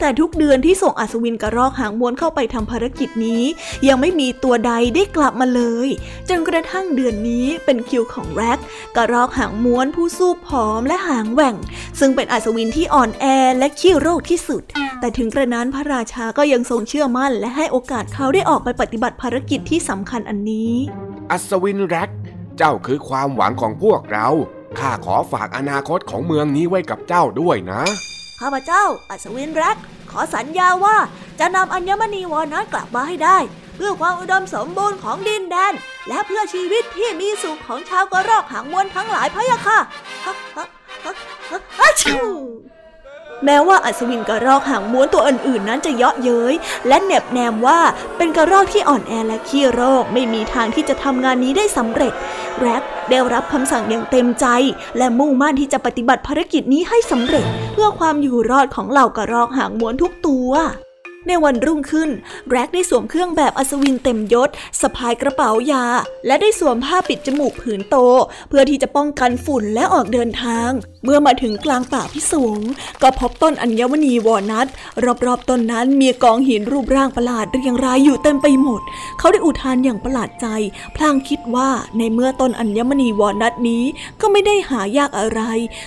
[0.00, 3.42] แต่ทุกเดือนที่ส่งอัศวินกระรอกหางม้วนเข้าไปทำภารกิจนี้
[3.88, 5.88] ยังไม่มีตัวใดได้กลับมาเลย
[6.28, 8.58] จนกระทั่งเดือนนี้เป็นคิวของแร็ก
[8.96, 11.54] กระรอกหางม้วนผู้สู้ผอมและหางแหว่ง
[12.00, 13.24] ซึ่งเป็นอัศวินที่อ่อนแอ
[13.58, 14.62] และขี้โรคที่สุด
[15.00, 20.72] แต่ถึงกระนั้นพระราชาก็ยังทรงเชื่อมั่นและให้โอกาสเขาได้ออกไปปฏิบัติบัติภารกิจที่สำคัญอันนี้
[21.30, 22.10] อัศวินแร็ก
[22.58, 24.28] เจ้าคือความหวังของพวกเรา
[24.78, 27.82] ข้าขอฝากอนาคตของเมืองนี้ไว้กับเจ้าด้วยนะ
[28.40, 29.76] ข้าพเจ้า อัศวินแร็ก
[30.10, 30.96] ขอสัญญาว่า
[31.40, 33.38] จะนำอัญมณีวอนัทกลับมาให้ได้
[33.76, 35.72] เพื่อความอุดมสมบูรณ์ของดินแดน
[36.08, 39.78] และเพื่อชีวิตที่มีสุขของชาวกระรอกหางมวนทั้งหลายพะยะค่ะ
[40.24, 40.66] ฮะฮะ
[41.04, 42.28] ฮะฮะชิว
[43.44, 46.54] แม้ว่าอัศวินกระรอกหางม้วนตัวอื่นๆ นั้นจะเยาะเย้ย
[46.88, 47.80] และเน็บแนมว่า
[48.16, 52.12] เป็นกระรอกที่อ่อนแอและขี้โรคไม่มีทางที่จะทำงานนี้ได้สำเร็จ
[52.60, 54.46] แร็กได้รับคำสั่งอย่างเต็มใจ
[54.98, 60.52] และมุ่งมั่นที่จะปฏิบัติภารกิจนี้ให้สำเร็จ เพื่อความอยู่รอดของเหล่ากระรอกหางม้วนทุกตัว
[61.28, 62.10] ในวันรุ่งขึ้น
[62.50, 65.84] แร็กได้สวมเครื่องแบบอัศวินเต็มยศสะพายกระเป๋ายา
[66.26, 67.96] และได้สวมผ้าปิดจมูกผืนโต
[68.48, 70.70] เพื่อที่จะป้องกันฝุ่นและออกเดินทาง
[71.04, 72.60] เมื่อมาถึงกลางป่าพิศวง
[73.02, 74.66] ก็พบต้นอัญมณีวอนัท
[75.26, 78.80] รอบๆต้นนั้นมีกองหินรูปร่างประหลาดเรียงรายอยู่เต็มไปหมด
[79.18, 80.46] เขาได้อุทานอย่างประหลาดใจ
[80.96, 83.84] พลางคิดว่าในเมื่อต้นอัญมณีวอนัทนี้
[84.20, 85.40] ก็ไม่ได้หายากอะไร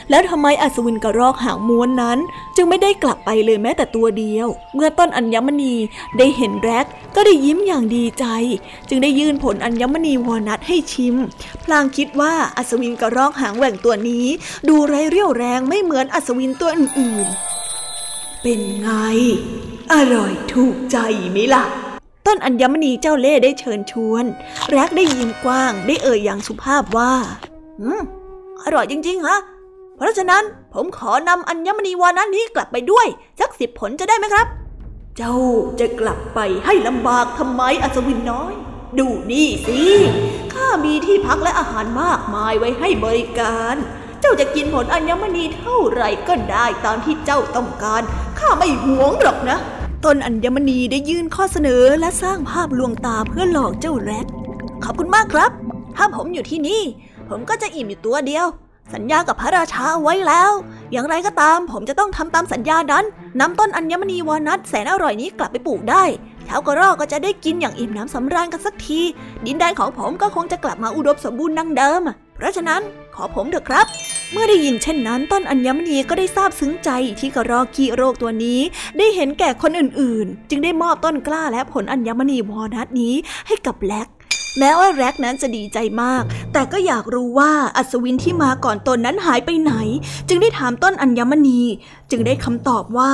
[0.09, 2.17] แล้วทำไมอัศวินกระรอกหางม้วนนั้น
[2.55, 5.75] จึงไม่ได้กลับไปเลยแม้แต่ตัวเดียว เมื่อต้นอัญญมณี
[6.17, 8.25] ได้เห็นแร็กก็ได้ยิ้มอย่างดีใจ
[8.89, 11.15] จึงได้ยื่นผลอัญมณีวอนัทให้ชิม
[11.63, 14.25] พลางคิดว่าอัศวินกระรอกหางแหว่งตัวนี้
[14.67, 18.89] ดูไรเรี่ยวแรงไม่เหมือนอัศวินตัวอื่นๆ เป็นไง
[19.93, 20.97] อร่อยถูกใจ
[21.31, 21.63] ไหมล่ะ
[22.27, 24.25] ต้นอัญมณีเจ้าเล่ได้เชิญชวน
[24.69, 27.13] แร็กได้ยิ้มกว้างได้เอ่ยอย่างสุภาพว่า
[27.81, 28.01] อืม
[28.63, 29.39] อร่อยจริงๆฮะ
[29.97, 33.07] เพราะฉะนั้นผมขอนำอัญมณีวานัทนี้กลับไปด้วย
[33.39, 34.47] สักสิบผลจะได้ไหมครับ
[35.21, 35.39] เจ้า
[35.79, 38.53] จะกลับไปให้ลำบากทำไมอัศวินน้อย
[38.99, 39.81] ดูนี่สิ
[40.53, 43.75] ข้ามีที่พักและอาหารมากมายไว้ให้บริการ
[44.21, 48.01] เจ้าจะกินผลอัญมณีเท่าไหร่ก็ได้ตามที่เจ้าต้องการ
[48.39, 49.57] ข้าไม่หวงหรอกนะ
[50.05, 54.27] ต้นอัญมณีได้ยื่นข้อเสนอและสร้างภาพลวงตาเพื่อหลอกเจ้าแรด
[54.83, 55.51] ขอบคุณมากครับ
[55.95, 56.81] ถ้าผมอยู่ที่นี่
[57.29, 58.45] ผมก็จะอิ่มอยู่ตัวเดียว
[58.93, 60.51] สัญญากับพระราชาไว้แล้ว
[60.91, 63.05] อย่างไรก็ตามผมจะต้องทำตามสัญญานั้น
[63.39, 66.03] นำต้นอัญมณีวานัทแสนอร่อยนี้กลับไปปลูกได้
[66.47, 69.01] ชาวกระรอกก็จะได้กินอย่างอิ่มน้ำสำราญกันสักที
[69.45, 72.01] ดินแดนของผมก็คงจะกลับมาอุดมสมบูรณ์ดังเดิม
[72.35, 72.81] เพราะฉะนั้น
[73.15, 73.85] ขอผมเถอะครับ
[74.31, 78.59] เมื่อได้ยินเช่นนั้นต้นอัญมณีก็ได้ทราบซึ้งใจที่กระรอกขี้โรคตัวนี้
[78.97, 83.13] ได้เห็นแก่คนอื่นๆ จึงได้มอบต้นกล้าและผลอัญมณีวอนัทนี้
[83.47, 84.07] ให้กับแล็ก
[84.57, 89.73] แม้ว่าแร็กนั้นจะดีใจมาก แต่ก็อยากรู้ว่าอัศวินที่มาก่อนตนนั้นหายไปไหน
[90.29, 91.61] จึงได้ถามต้นอัญมณี
[92.11, 93.13] จึงได้คำตอบว่า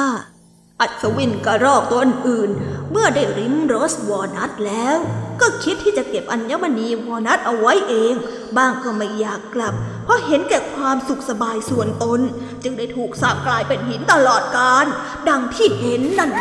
[0.81, 2.49] อัศวินกระรอกตัวอื่น
[2.91, 4.97] เมื่อได้ริมโรสวอนัทแล้ว
[5.41, 8.13] ก็คิดที่จะเก็บอัญมณีวอนัทเอาไว้เอง
[8.57, 12.19] บ้างก็ไม่อยากกลับ เพราะเห็นแก่ความสุขสบายส่วนตน
[12.63, 14.85] จึงได้ถูกสาบกลายเป็นหินตลอดกาล
[15.29, 16.31] ดังที่เห็นนั่น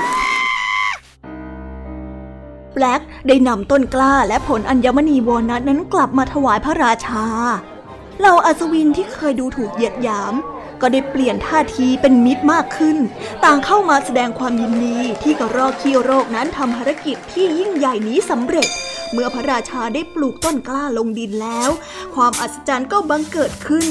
[2.75, 7.25] แบล็กได้นำต้นกล้าและผลอัญมณีวอนัทนั้นกลับมาถวายพระราชา
[8.19, 10.35] เหล่าอัศวินที่เคยดูถูกเหยียดหยาม
[10.81, 12.97] ก็ได้เปลี่ยนท่าทีเป็นมิตรมากขึ้น
[13.45, 18.69] ต่างเข้ามาแสดงความยินดีที่กระรอกขี้โรคนั้นทำภารกิจที่ยิ่งใหญ่นี้สำเร็จ
[19.12, 21.71] เมื่อพระราชาได้ปลูกต้นกล้าลงดินแล้ว
[22.14, 23.87] ความอัศจรรย์ก็บังเกิดขึ้น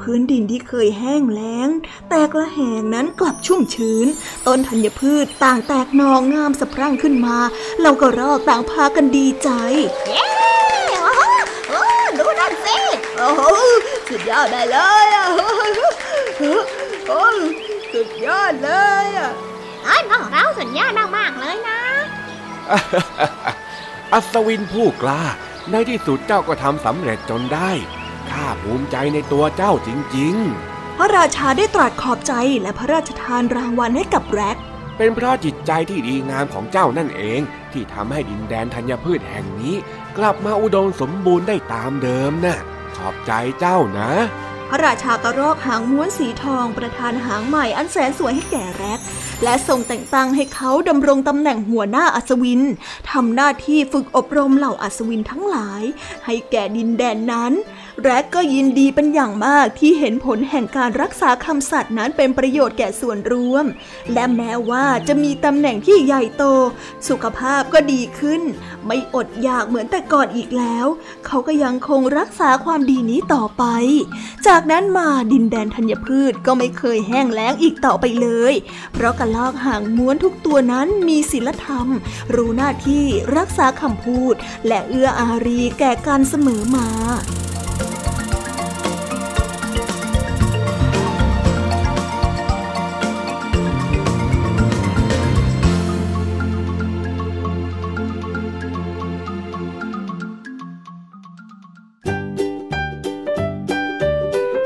[0.00, 1.68] พื้นดินที่เคยแห้งแล้ง
[2.08, 4.06] แตกละแหงนั้นกลับชุ่มชื้น
[4.46, 7.36] ต้นธัญพืชต่างแตกหนองงามสะพรั่งขึ้นมา
[7.82, 9.50] เราก็รอกต่างพากันดีใจ
[10.08, 10.26] เย้
[12.18, 12.78] ดูนั่นสิ
[13.16, 13.30] โอ้
[14.08, 15.26] สุดยอดได้เลยอะ
[17.08, 17.24] โอ้
[17.92, 18.70] สุดยอดเล
[19.04, 19.30] ยอะ
[19.84, 21.80] ไอ้พวกเราสุดยอดมากๆเลยนะ
[24.14, 25.22] อัศวินผู้กล้า
[25.70, 27.70] ในที่สุดเจ้าก็ทำสำเร็จจนได้
[28.30, 30.34] ข้าภูมิใจในตัวเจ้าจริง
[30.66, 34.56] ๆ พระราชาได้ตรัสขอบใจและพระราชทานรางวัลให้กับแร็ก
[34.96, 37.40] เป็นเพราะจิตใจที่ดีงามของเจ้านั่นเอง
[37.72, 39.74] ที่ทำให้ดินแดนธัญพืชแห่งนี้
[40.18, 42.58] กลับมาอุดมสมบูรณ์ได้ตามเดิมนะ่ะ
[42.96, 44.10] ขอบใจเจ้านะ
[44.74, 49.00] ระราชากระรอกหางม้วนสีทองประธานหางใหม่อันแสนสวยให้แก่แร็ก
[49.44, 52.62] และทรงแต่งตั้งให้เขาดำรงตำแหน่งหัวหน้าอัศวิน
[53.10, 55.82] ทำหน้าที่ฝึกอบรมเหล่าอัศวินทั้งหลาย
[56.26, 57.52] ให้แก่ดินแดนนั้น
[58.02, 63.64] แร็กก็ยินดีเป็นอย่างมากที่เห็นผลแห่งการรักษาคำสัตย์นั้นเป็นประโยชน์แก่ส่วนรวม
[64.12, 66.44] และแม้ว่าจะมีตำแหน่งที่ใหญ่โต
[67.08, 68.42] สุขภาพก็ดีขึ้น
[68.86, 70.86] ไม่อดอยากเหมือนแต่ก่อนอีกแล้ว
[71.26, 73.64] เขาก็ยังคงรักษาความดีนี้ต่อไป
[74.46, 78.54] จากนั้นมาดินแดนธัญพืชก็ไม่เคยแห้งแล้งอีกต่อไปเลย
[78.92, 81.88] เพราะกระลอกหางม้วนทุกตัวนั้นมีศีลธรรม
[82.34, 83.04] รู้หน้าที่
[83.36, 84.34] รักษาคำพูด
[84.66, 86.88] และเอื้ออารีแก่กันเสมอมา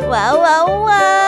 [0.09, 1.28] 哇哇哇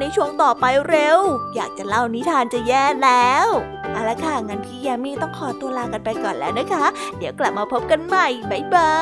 [0.00, 1.18] ในช่วงต่อไปเร็ว
[1.54, 3.46] อยากจะเล่านิทานจะแย่แล้ว
[3.92, 6.84] เอาละค่ะงั้นพี่ยามีต้องขอตัวลากันไปก่อนแล้วนะคะ
[7.18, 8.94] เดี๋ยวกลับมาพบกันใหม่บ๊ายบา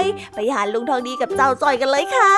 [0.00, 0.02] ย
[0.34, 2.34] ไปหาลุงทองดีกับเจ้าจอยกันเลยค่ะ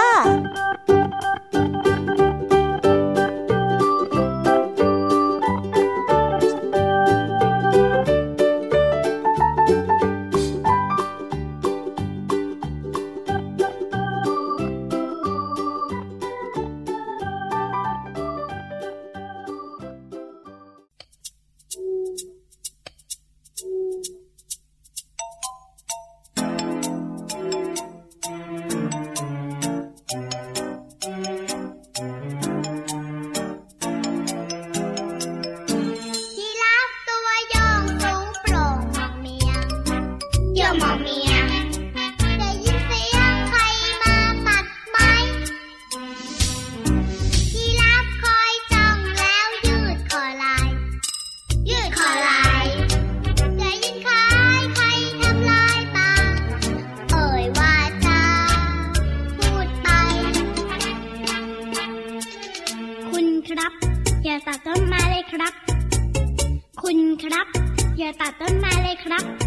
[67.99, 69.46] อย่าตัดต้นไม้เลยครับ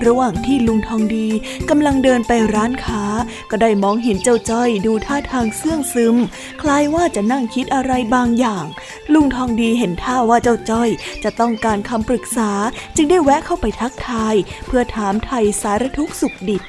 [0.07, 1.27] ระหว่างที่ลุงทองดี
[1.69, 3.03] กำลังเดินไปร้านค้า
[3.49, 6.15] ก็ได้มองเห็นเจ้าจ้อยดูท่าทางเสื่องซึม
[6.61, 8.65] คล้ายว่าจะนั่งคิดอะไรบางอย่าง
[9.13, 10.89] ลุงทองดีเห็นท่าว่าเจ้าจ้อย
[11.23, 12.51] จะต้องการคำปรึกษา
[12.95, 14.35] จึงได้แวะเข้าไปทักทาย
[14.65, 16.63] เพื่อถามไทยสารทุกข์สุขดิบ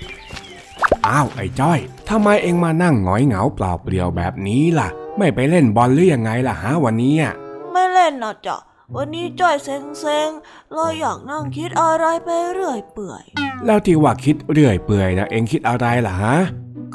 [1.09, 1.79] อ้าวไอ้จ้อย
[2.09, 4.89] ทำไมเองมานั่งหงอยเหงาเปล่าเปลี่ยวแบบนี้ล่ะ
[5.19, 7.35] ไม่ไปเล่นบอลหรือยังไงล่ะฮะวันนี้อะ
[7.73, 8.57] ไม่เล่นนะจ๊ะ
[8.97, 13.25] วันนี้จ้อยเซ็งเซ็งๆเลยอยากนั่งคิดอะไรไปเรื่อยเปื่อย
[13.67, 16.37] แล้วที่ว่าคิดเรื่อยเปื่อยนะเองคิดอะไรล่ะฮะ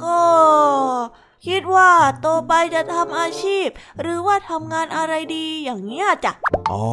[0.03, 0.21] ก็
[1.47, 1.91] คิดว่า
[2.21, 3.67] โตไปจะทำอาชีพ
[4.01, 6.33] หรือว่าทำงานอะไรดีอย่างเงี้ยจ้ะ
[6.71, 6.85] อ๋อ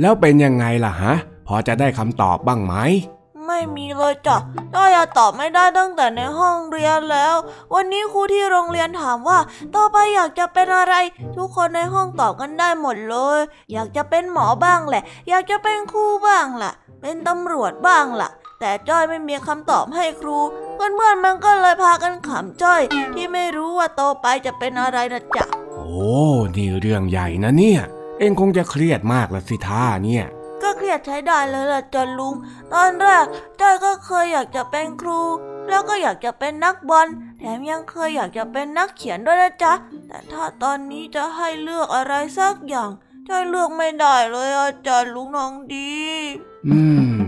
[0.00, 1.14] แล้วเป็นยังไงล่ะฮะ
[1.46, 2.74] พอจะได้คำตอบบ้างไหม
[3.48, 4.36] ไม่มีเลยจ้ะ
[4.74, 7.34] จ้อยตอบไม่ได้ตั้งแต่ในห้องเรียนแล้ว
[7.74, 9.38] วันนี้ครูที่โรงเรียนถามว่า
[9.74, 10.94] ต่อไปอยากจะเป็นอะไร
[11.36, 13.40] ทุกคนในห้องตอบกันได้หมดเลย
[13.72, 18.28] อยากจะเป็นหมอบ้างแหละ อยากจะเป็นครูบ้างล่ะ เป็นตำรวจบ้างล่ะ
[18.60, 20.38] แต่จ้อยไม่มีคำตอบให้ครู
[20.74, 22.80] เพื่อนๆมันก็เลยพากันขำจ้อย
[23.14, 25.44] ที่ไม่รู้ว่าโตไปจะเป็นอะไรนะจ๊ะ
[25.74, 25.92] โอ้
[26.56, 27.82] นี่เรื่องใหญ่นะเนี่ย
[28.18, 30.24] เองคงจะเครียดมากละสิท่าเนี่ย
[30.78, 32.34] เครียดใช้ได้เลยล่ะจ้ะลุง
[32.72, 33.26] ตอนแรก
[33.60, 35.20] จ้อยก็เคยอยากจะเป็นครู
[35.68, 37.06] แล้วก็อยากจะเป็นนักบอล
[37.38, 39.72] แถมยังเคยอยากจะเป็นนักเขียนด้วยนะจ๊ะ
[40.08, 42.90] แต่ถ้าตอนนี้จะให้เลือกอะไรสักอย่าง
[43.28, 45.90] จ้อยเลือกไม่ได้เลยอาจารย์ลุงน้องดี
[46.68, 46.78] อื
[47.16, 47.18] ม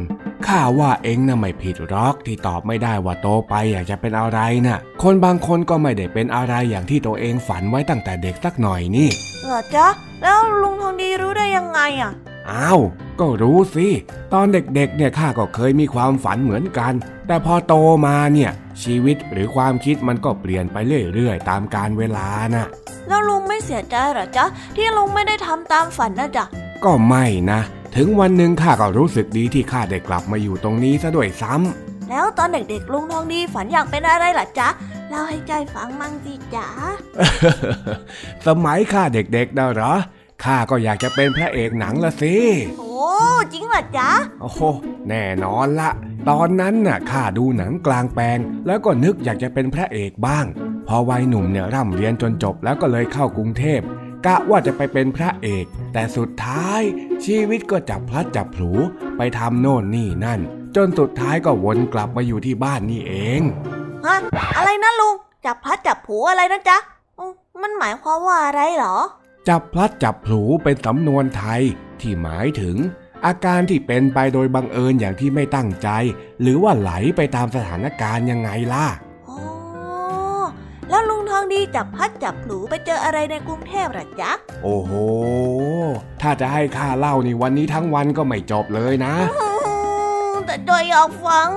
[0.47, 9.09] ข้าว่าเองน่ะไม่ผิดหรอกที่ตอบไม่ได้ว่าโตไปอยากจะเป็นอะไรน่ะ คนบางคนก็ไม่ได้เป็นอะไรอย่างที่ตัวเองฝันไว้ตั้งแต่เด็กสักหน่อยนี่
[9.45, 9.87] เหรอจ๊ะ
[10.23, 12.13] แล้วลุงทองดีรู้ได้ยังไงอะ
[12.51, 12.81] อ้าว
[13.21, 13.89] ก็รู้สิ
[14.33, 16.93] ตอนเด็กๆ เนี่ยข้าก็เคยมีความฝันเหมือนกัน
[17.27, 17.75] แต่พอโต
[18.07, 18.51] มาเนี่ย
[18.83, 20.77] ชีวิตหรือความคิดมันก็เปลี่ยนไป
[21.15, 22.67] เรื่อยๆ ตามกาลเวลาน่ะ
[23.09, 24.45] แล้วลุงไม่เสียใจเหรอจ๊ะ
[24.77, 26.45] ที่ลุงไม่ได้ทำตามฝันนะจ๊ะ
[26.85, 27.61] ก็ไม่นะ
[27.97, 34.69] ถึงวันหนึ่งข้าก็รู้สึกดีที่ข้าได้กลับมาอยู่ตรงนี้ซะด้วยซ้ำแล้วตอนเด็กๆ ลุงทองดีฝันอยากเป็นอะไรล่ะจ๊ะ
[35.09, 36.69] เล่าให้ใจอยฟังมั่งสิจ๊ะ
[38.47, 39.93] สมัยข้าเด็กๆนะเหรอ
[40.45, 42.37] ข้าก็อยากจะเป็นพระเอกหนังละสิ
[42.79, 42.91] โอ้
[43.53, 44.11] จริงเหรอจ๊ะ
[44.41, 44.61] โอ้โห
[45.09, 45.91] แน่นอนละ
[46.29, 50.47] ตอนนั้นน่ะข้าดูหนังกลางแปลง แล้วก็นึกอยากจะเป็นพระเอกบ้าง
[50.89, 53.81] พอวัยหนุ่มเนี่ยร่ำเรียนจนจบแล้วก็เลยเข้ากรุงเทพ
[54.27, 56.83] กะว่าจะไปเป็นพระเอก แต่สุดท้าย
[57.25, 58.71] ชีวิตก็จับพลัดจับผลู
[59.17, 60.41] ไปทำโน่นนี่นั่น
[60.77, 63.41] จนสุดท้ายก็วนกลับมาอยู่ที่บ้านนี่เอง
[64.05, 64.17] ฮะ
[64.57, 65.15] อะไรนะลุง
[65.45, 66.79] จับพลัดจับผลูอะไรนะจ๊ะ
[67.19, 67.33] อืม
[67.63, 68.97] มันหมายความว่าอะไรเหรอ
[69.49, 71.63] จับพลัดจับผลูเป็นสำนวนไทย
[72.01, 72.77] ที่หมายถึง
[73.27, 75.89] อาการที่เป็นไปโดยบังเอิญอย่างที่ไม่ตั้งใจ
[76.41, 78.87] หรือว่าไหลไปตามสถานการณ์ยังไงล่ะ
[79.29, 79.41] อ๋อ
[80.91, 84.33] แล้วลุงทองดีจับพลัดจับผลูไปเจออะไรในกรุงเทพเหรอจ๊ะ
[84.63, 84.93] โอ้โห
[86.21, 89.49] ถ้าจะให้ข้าเล่านี่วันนี้ทั้งวันก็ไม่จบเลยนะอื
[90.33, 91.51] มแต่จอยอยากฟัง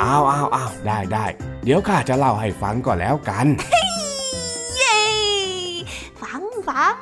[0.00, 1.26] อ้าวอ้าวอ้าวได้ได้
[1.64, 3.89] เดี๋ยวข้าจะเล่าให้ฟังก็แล้วกันเย้
[6.68, 6.94] ฟัง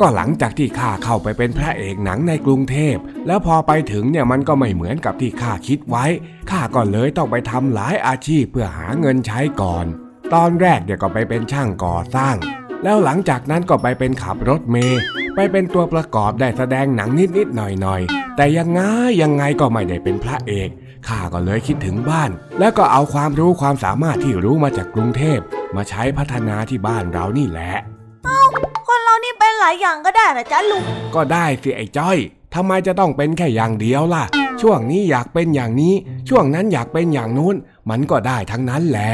[0.00, 6.04] ก็หลังจากที่ข้าเข้าไปเป็นพระเอกหนังในกรุงเทพ แล้วพอไปถึงเนี่ยมันก็ไม่เหมือนกับที่ข้าคิดไว้
[6.50, 9.86] ข้าก็เลยต้องไปทำหลายอาชีพเพื่อหาเงินใช้ก่อน
[10.34, 12.36] ตอนแรกเนี่ยก็ไปเป็นช่างก่อสร้าง
[12.82, 15.00] แล้วหลังจากนั้นก็ไปเป็นขับรถเมย์
[15.34, 18.80] ไปเป็นตัวประกอบได้แสดงหนังนิดๆหน่อยๆ แต่ยังไง
[19.22, 20.68] ยังไงก็ไม่ได้เป็นพระเอก
[21.08, 25.38] ข้าก็เลยคิดถึงบ้าน แล้วก็เอาความรู้ความสามารถที่รู้มาจากกรุงเทพ
[25.76, 27.74] มาใช้พัฒนาที่บ้านเรานี่แหละ
[29.64, 30.84] ลายอย่างก็ได้นะจ๊ะลุง
[31.14, 32.18] ก็ได้สิไอ้จ้อย
[32.54, 34.24] ทำไมจะต้องเป็นแค่อย่างเดียวล่ะ
[34.60, 35.94] ช่วงนี้อยากเป็นอย่างนี้
[36.28, 37.56] ช่วงนั้นอยากเป็นอย่างนู้น
[37.90, 39.12] มันก็ได้ทั้งนั้นแหละ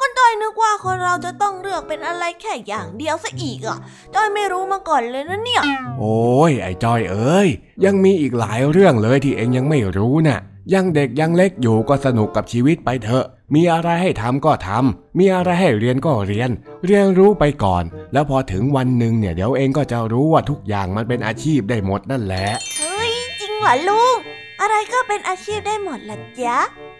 [0.00, 3.78] ก็จอยนึกว่าคนเราจะต้องเลือกเป็นอะไรแค่อย่างเดียวซะอีกอะ
[4.14, 5.62] จอยไม่รู้มาก่อนเลยนะเนี่ย
[5.98, 7.48] โอ้ยไอ้จ้อยเอ้ย
[7.84, 10.40] ยังมีอีกหลายเรื่องเลยที่เองยังไม่รู้น่ะ
[10.74, 16.50] ยังเด็กยังเล็กอยู่ก็สนุกกับชีวิตไปเถอะ มีอะไรให้ทำก็ทำ มีอะไรให้เรียนก็เรียน
[16.86, 22.46] เรียนรู้ไปก่อน แล้วพอถึงวันหนึ่งเนี่ยเดี๋ยวเองก็จะรู้ว่าทุกอย่างมันเป็นอาชีพได้หมดนั่นแหละ
[22.78, 24.14] เฮ้ย จริงเหรอลุง
[24.60, 26.56] อะไรก็เป็นอาชีพได้หมดละจ๊ะ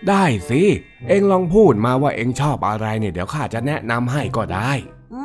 [0.09, 0.63] ได้สิ
[1.09, 4.71] เองลองพูดมาว่าเองชอบอะไรเนี่ยเดี๋ยวข้าจะแนะนำให้ก็ได้
[5.15, 5.23] อื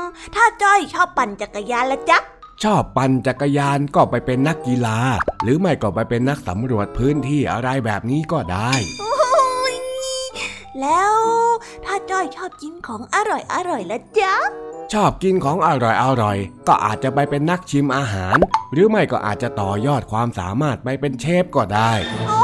[0.00, 0.02] ม
[0.34, 2.18] ถ้าจ้อยชอบปั่นจักรยานละจ๊ะ
[2.62, 4.98] ชอบปั่นจักรยานก็ไปเป็นนักกีฬา
[5.42, 9.12] หรือไม่ก็ไปเป็นนักสำรวจพื้นที่อะไรแบบนี้ก็ได้โอ้
[9.72, 9.74] ย
[10.80, 11.14] แล้ว
[11.84, 14.34] ถ้าจ้อยชอบกินของอร่อยอร่อยละจ๊ะ
[14.92, 18.36] ชอบกินของอร่อยอร่อยๆก็อาจจะไปเป็นนักชิมอาหาร
[18.72, 21.92] หรือไม่ก็อาจจะต่อยอดความสามารถไปเป็นเชฟก็ได้
[22.28, 22.40] โอ้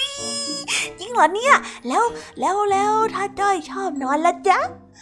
[0.00, 0.02] ย
[0.98, 1.56] จริงเหรอเนี่ย
[1.88, 2.04] แล้ว
[2.40, 4.60] แล้วแล้วถ้าจ้อยชอบนอนละจ๊ะ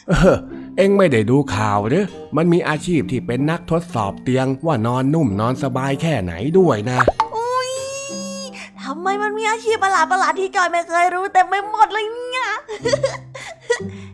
[0.08, 0.36] เออ
[0.76, 2.04] เองไม่ได้ดูข่าวหรือ
[2.36, 6.98] มันมีอาชีพที่เป็นนักทดสอบเตียงว่านอนนุ่มนอนสบายแค่ไหนด้วยนะ
[7.36, 7.70] อุ้ย
[8.82, 12.50] ทำไมมันมีอาชีพประหลาดประหลาดๆที่จอยไม่เคยรู้แต่ไม่หมดเลยเนี่ย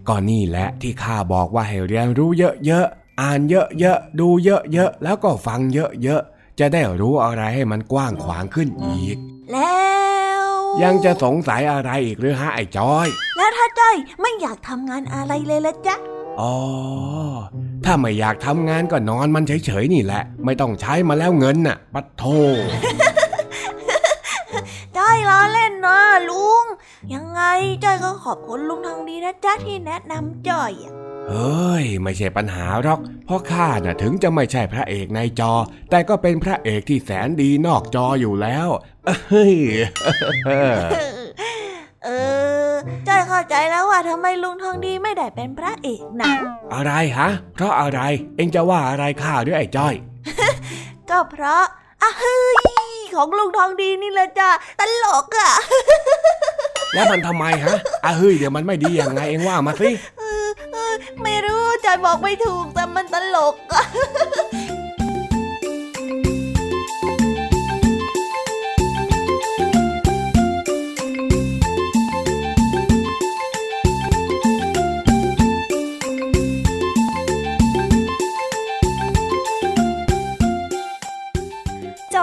[0.09, 2.30] ก็นี่แหละที่ข้าบอกว่าให้เรียนรู้
[2.66, 9.16] เยอะๆ อ่านเยอะๆ ดูเยอะๆ แล้วก็ฟังเยอะๆ จะได้รู้อะไรให้มันกว้างขวางขึ้นอีก
[9.53, 9.84] แล้
[10.42, 10.45] ว
[10.82, 15.97] ยังจะสงสัยอะไรอีกหรือฮะไอ้จอย แล้วถ้า จ้อยไม่อยากทำงานอะไรเลยละจ๊ะ
[16.41, 16.55] อ๋อ
[17.85, 22.24] ถ้าไม่อยากทำงานก็นอนมันเฉยๆนี่แหละ ไม่ต้องใช้มาแล้วเงินน่ะ ปัดโท
[24.97, 26.64] จ้อยล้อเล่นนะลุง
[27.14, 27.43] ยังไง
[27.85, 30.93] จ้อยก็ขอบคุณลุงทองดีนะจ๊ะที่แนะนำจ้อยอะ
[31.30, 35.53] เฮ้ย ไม่ใช่ปัญหาหรอก เพราะข้าน่ะถึงจะไม่ใช่พระเอกในจอ
[35.91, 38.68] แต่ก็เป็นพระเอกที่แสนดีนอกจออยู่แล้ว
[39.30, 39.57] เฮ้ย
[40.47, 42.34] เออจ้อย
[43.35, 46.39] เข้าใจแล้วว่าทำไมลุงทองดีไม่ได้เป็นพระเอกหนัง
[46.74, 48.01] อะไรฮะ เพราะอะไร
[48.37, 49.95] เอ็งจะว่าอะไรข้าด้วยไอ้จ้อย
[51.11, 51.62] ก็เพราะ
[52.03, 52.57] อะเฮ้ย
[53.14, 55.53] ของลุงทองดีนี่แหละจ้ะตลกอะ
[56.95, 63.82] แล้วมันทำไมฮะอะเฮ้ยเดี๋ยวมันไม่ดียังไงเอ็งว่ามาสิเออเออไม่รู้จอยบอกไม่ถูกแต่มันตลกอะ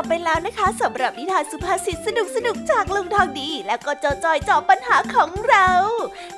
[0.02, 5.70] บไปแล้วนะคะสำหรับนิทานสุภาษิตสนุกสนุกจากลุงทองดี และก็เจ้าจอยจอบปัญหาของเรา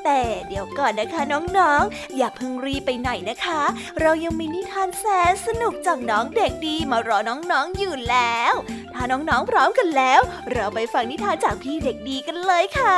[0.03, 1.21] แต่เดี๋ยวก่อนนะคะ
[1.57, 3.61] น้องๆ อย่าเพิ่งรีบไปไหนนะคะ
[4.01, 8.53] เรายังมีนิทานแสนสนุกจากน้องเด็กดีมารอน้องๆอยู่แล้ว
[8.93, 10.19] ถ้าน้องๆพร้อมกันแล้ว
[10.51, 12.97] เราไปฟังนิทานจากพี่เด็กดีกันเลยค่ะ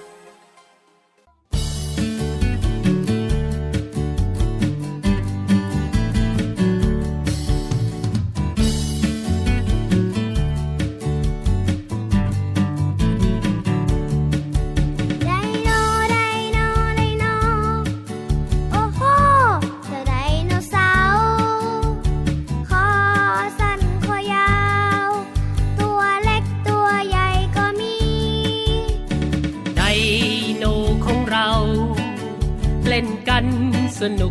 [34.00, 34.29] สนุก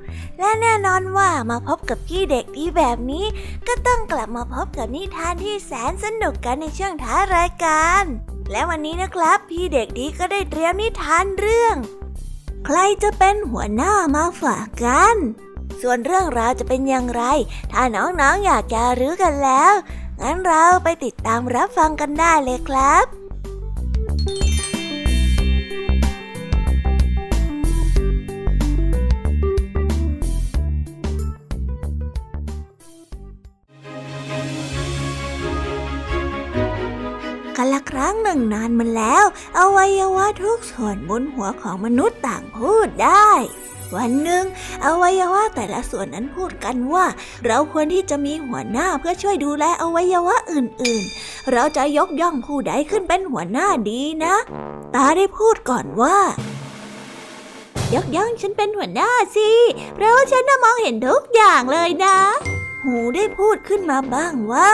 [0.39, 3.25] และแน่นอนว่ามาพบกับพี่เด็กดีแบบนี้
[3.67, 8.03] ก็ต้องกลับมาพบกับนิทานที่แสนสนุกกันในช่วงท้ายรายการ
[8.51, 11.75] และวันนี้นะครับ พี่เด็กดีก็ได้เตรียมนิทานเรื่อง
[12.65, 15.15] ใครจะเป็นหัวหน้ามาฝากกัน
[15.81, 17.23] ส่วนเรื่องราวจะเป็นอย่างไร
[17.71, 19.73] ถ้าน้องๆออยากจะรู้กันแล้ว
[20.21, 23.20] งั้นเราไปติดตามรับฟังกันได้เลยครับ
[38.01, 39.25] รั้งหนึ่งนานมาแล้ว
[39.59, 43.29] อวัยวะทุกส่วนบนหัวของมนุษย์ต่างพูดได้
[43.95, 44.45] วันหนึ่ง
[44.85, 47.05] อวัยวะแต่ละส่วนนั้นพูดกันว่า
[47.45, 54.35] เราควรที่จะมีหัวหน้าเพื่อช่วยดูแลอวัยวะอื่นๆ เราจะยกย่องผู้ใดขึ้นเป็นหัวหน้าดีนะ
[54.95, 56.17] ตาได้พูดก่อนว่า
[57.95, 59.51] ยกย่องฉันเป็นหัวหน้าสิ
[59.95, 62.17] เพราะว่าฉันน่ะมองเห็นทุกอย่างเลยนะ
[62.83, 64.71] หูได้พูดขึ้นมาบ้างว่า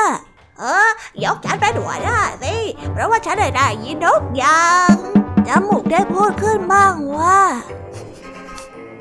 [0.60, 0.88] เออ
[1.24, 2.47] ยกฉันเป็นหัวหน้าสิ
[2.91, 4.93] เพราะว่าฉันได้ได้ยินทุกอย่าง
[5.47, 7.41] จมูกได้พูดขึ้นบ้างว่า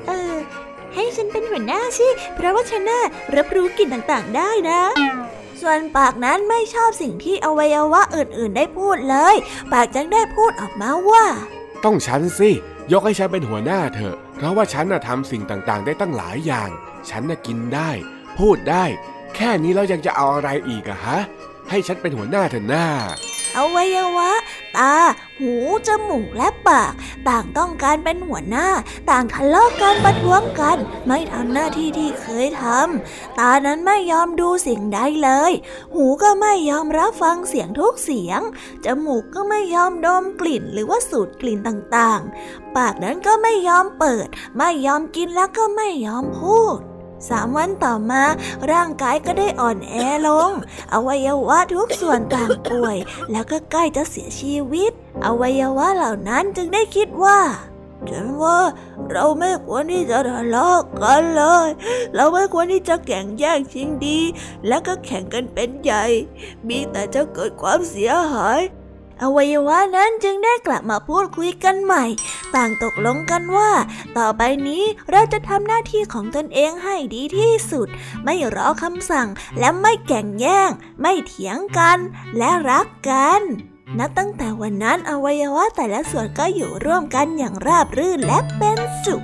[0.05, 0.35] เออ
[0.93, 3.03] ให้ฉันเป็นหัวหน้าสิ เพราะว่าฉันน่ะ
[3.35, 4.81] รับรู้กลิ่นต่างๆได้นะ
[5.61, 9.35] ส่วนปากนั้นไม่ชอบสิ่งที่อวัยวะอื่นๆได้พูดเลย
[9.73, 11.25] ปากจึงได้พูดออกมาว่า
[11.83, 12.49] ต้องฉันสิ
[12.91, 16.69] ยกให้ฉันเป็นหัวหน้าเถอะ เพราะว่าฉันน่ะทำสิ่งต่างๆ ได้ตั้งหลายอย่าง
[17.09, 17.89] ฉันน่ะกินได้
[18.39, 18.85] พูดได้
[19.35, 21.19] แค่นี้แล้วยังจะเอาอะไรอีกอะฮะ
[21.69, 22.85] ให้ฉันเป็นหัวหน้าเถอะหน้า
[23.57, 24.31] อวัยวะ
[24.77, 24.93] ตา
[25.39, 25.53] หู
[25.87, 26.93] จมูก และปาก
[27.27, 28.67] ต่างต้องการเป็นหัวหน้า
[29.09, 30.77] ต่างทะเลาะกันประท้วงกัน
[31.07, 35.51] ไม่ทำหน้าที่ที่เคยทำ ตานั้นไม่ยอมดูสิ่งใดเลย
[35.95, 38.41] หูก็ไม่ยอมรับฟังเสียงทุกเสียง
[38.85, 44.27] จมูกก็ไม่ยอมดมกลิ่นหรือว่าสูดกลิ่นต่างๆ ปากนั้นก็ไม่ยอมเปิด
[44.57, 46.77] ไม่ยอมกินแล้วก็ไม่ยอมพูด
[47.29, 48.23] สามวันต่อมา
[48.71, 49.95] ร่างกายก็ได้อ่อนแอ
[50.27, 50.51] ลง
[50.93, 52.97] อวัยวะทุกส่วนต่างป่วย
[53.31, 54.91] แล้วก็ใกล้จะเสียชีวิต
[55.25, 57.39] อวัยวะเหล่านั้นจึงได้คิดว่า
[58.09, 58.59] ฉันว่า
[59.11, 61.67] เราไม่ควรที่จะทะเลาะกันเลย
[62.15, 64.19] เราไม่ควรที่จะแข่งแย่งชิงดี
[64.67, 66.05] และก็แข่งกันเป็นใหญ่
[66.67, 68.59] มีแต่จะเกิดความเสียหาย
[69.23, 72.05] อวัยวะนั้นจึงได้กลับมาพูดคุยกันใหม่
[72.55, 73.71] ต่างตกลงกันว่า
[74.17, 77.87] ต่อไปนี้เราจะทำหน้าที่ของตนเองให้ดีที่สุด
[78.23, 79.27] ไม่รอคำสั่ง
[79.59, 80.69] และไม่แข่งแย่ง
[81.01, 81.97] ไม่เถียงกัน
[82.37, 83.41] และรักกัน
[83.99, 89.23] นับตั้งแต่วันนั้นอวัยวะแต่ละส่วนก็อยู่ร่วมกันอย่างราบรื่นและเป็นสุข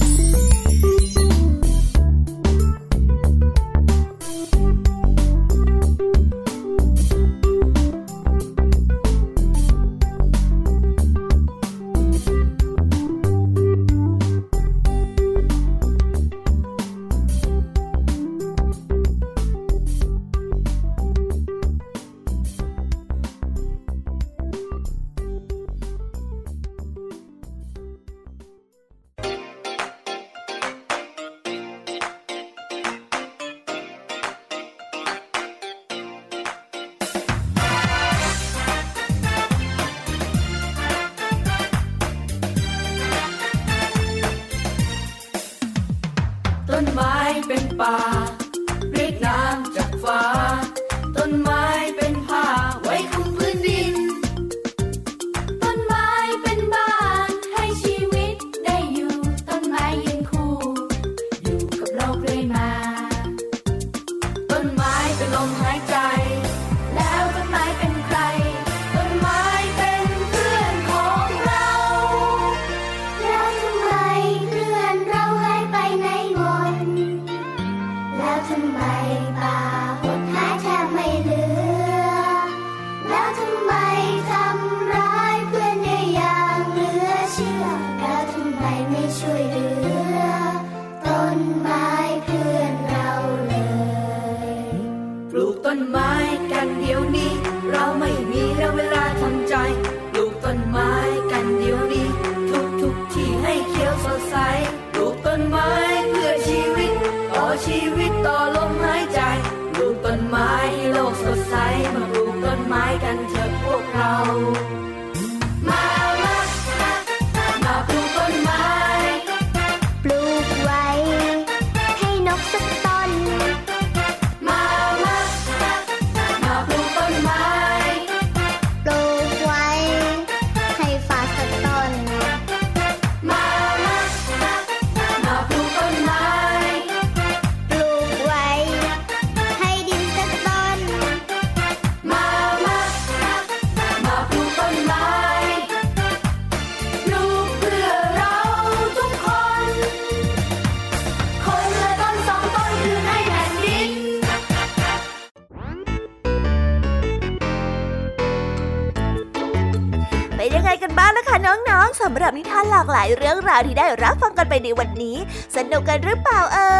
[163.71, 165.17] ที่ได้รับฟังกันไปในวันนี้
[165.55, 166.71] สนุกกันหรือเปล่าเอ่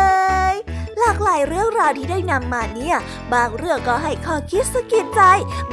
[0.53, 0.55] ย
[0.99, 2.97] หลากหลายเรื่องราวที่ได้นำมาเนี่ย
[3.33, 5.21] บางเรื่องก็ให้ข้อคิดสะกิดใจ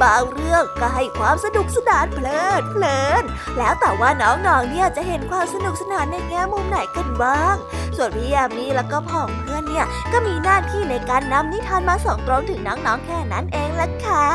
[0.03, 3.23] บางเรื่อง ก็ให้ความสนุกสนานเพลิดเพลิน
[3.57, 7.55] แล้วแต่ว่าน้องๆเนี่ยจะเห็นความสนุกสนานในแง่มุมไหนกันบ้าง
[7.97, 14.27] ส่วนพี่ยามีแล้วก็พ่องเพื่อนเนี่ยก็มีหน้าที่ในการนำนิทานมาส่งตรงถึงน้องๆแค่นั้นเองละค่ะ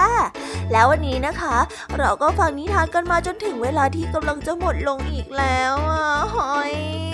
[0.73, 1.57] แล้ววันนี้นะคะ
[1.99, 7.14] เราก็ฟังนิทานกันมาจนถึงเวลาที่กำลังจะหมดลงอีกแล้วอะหอย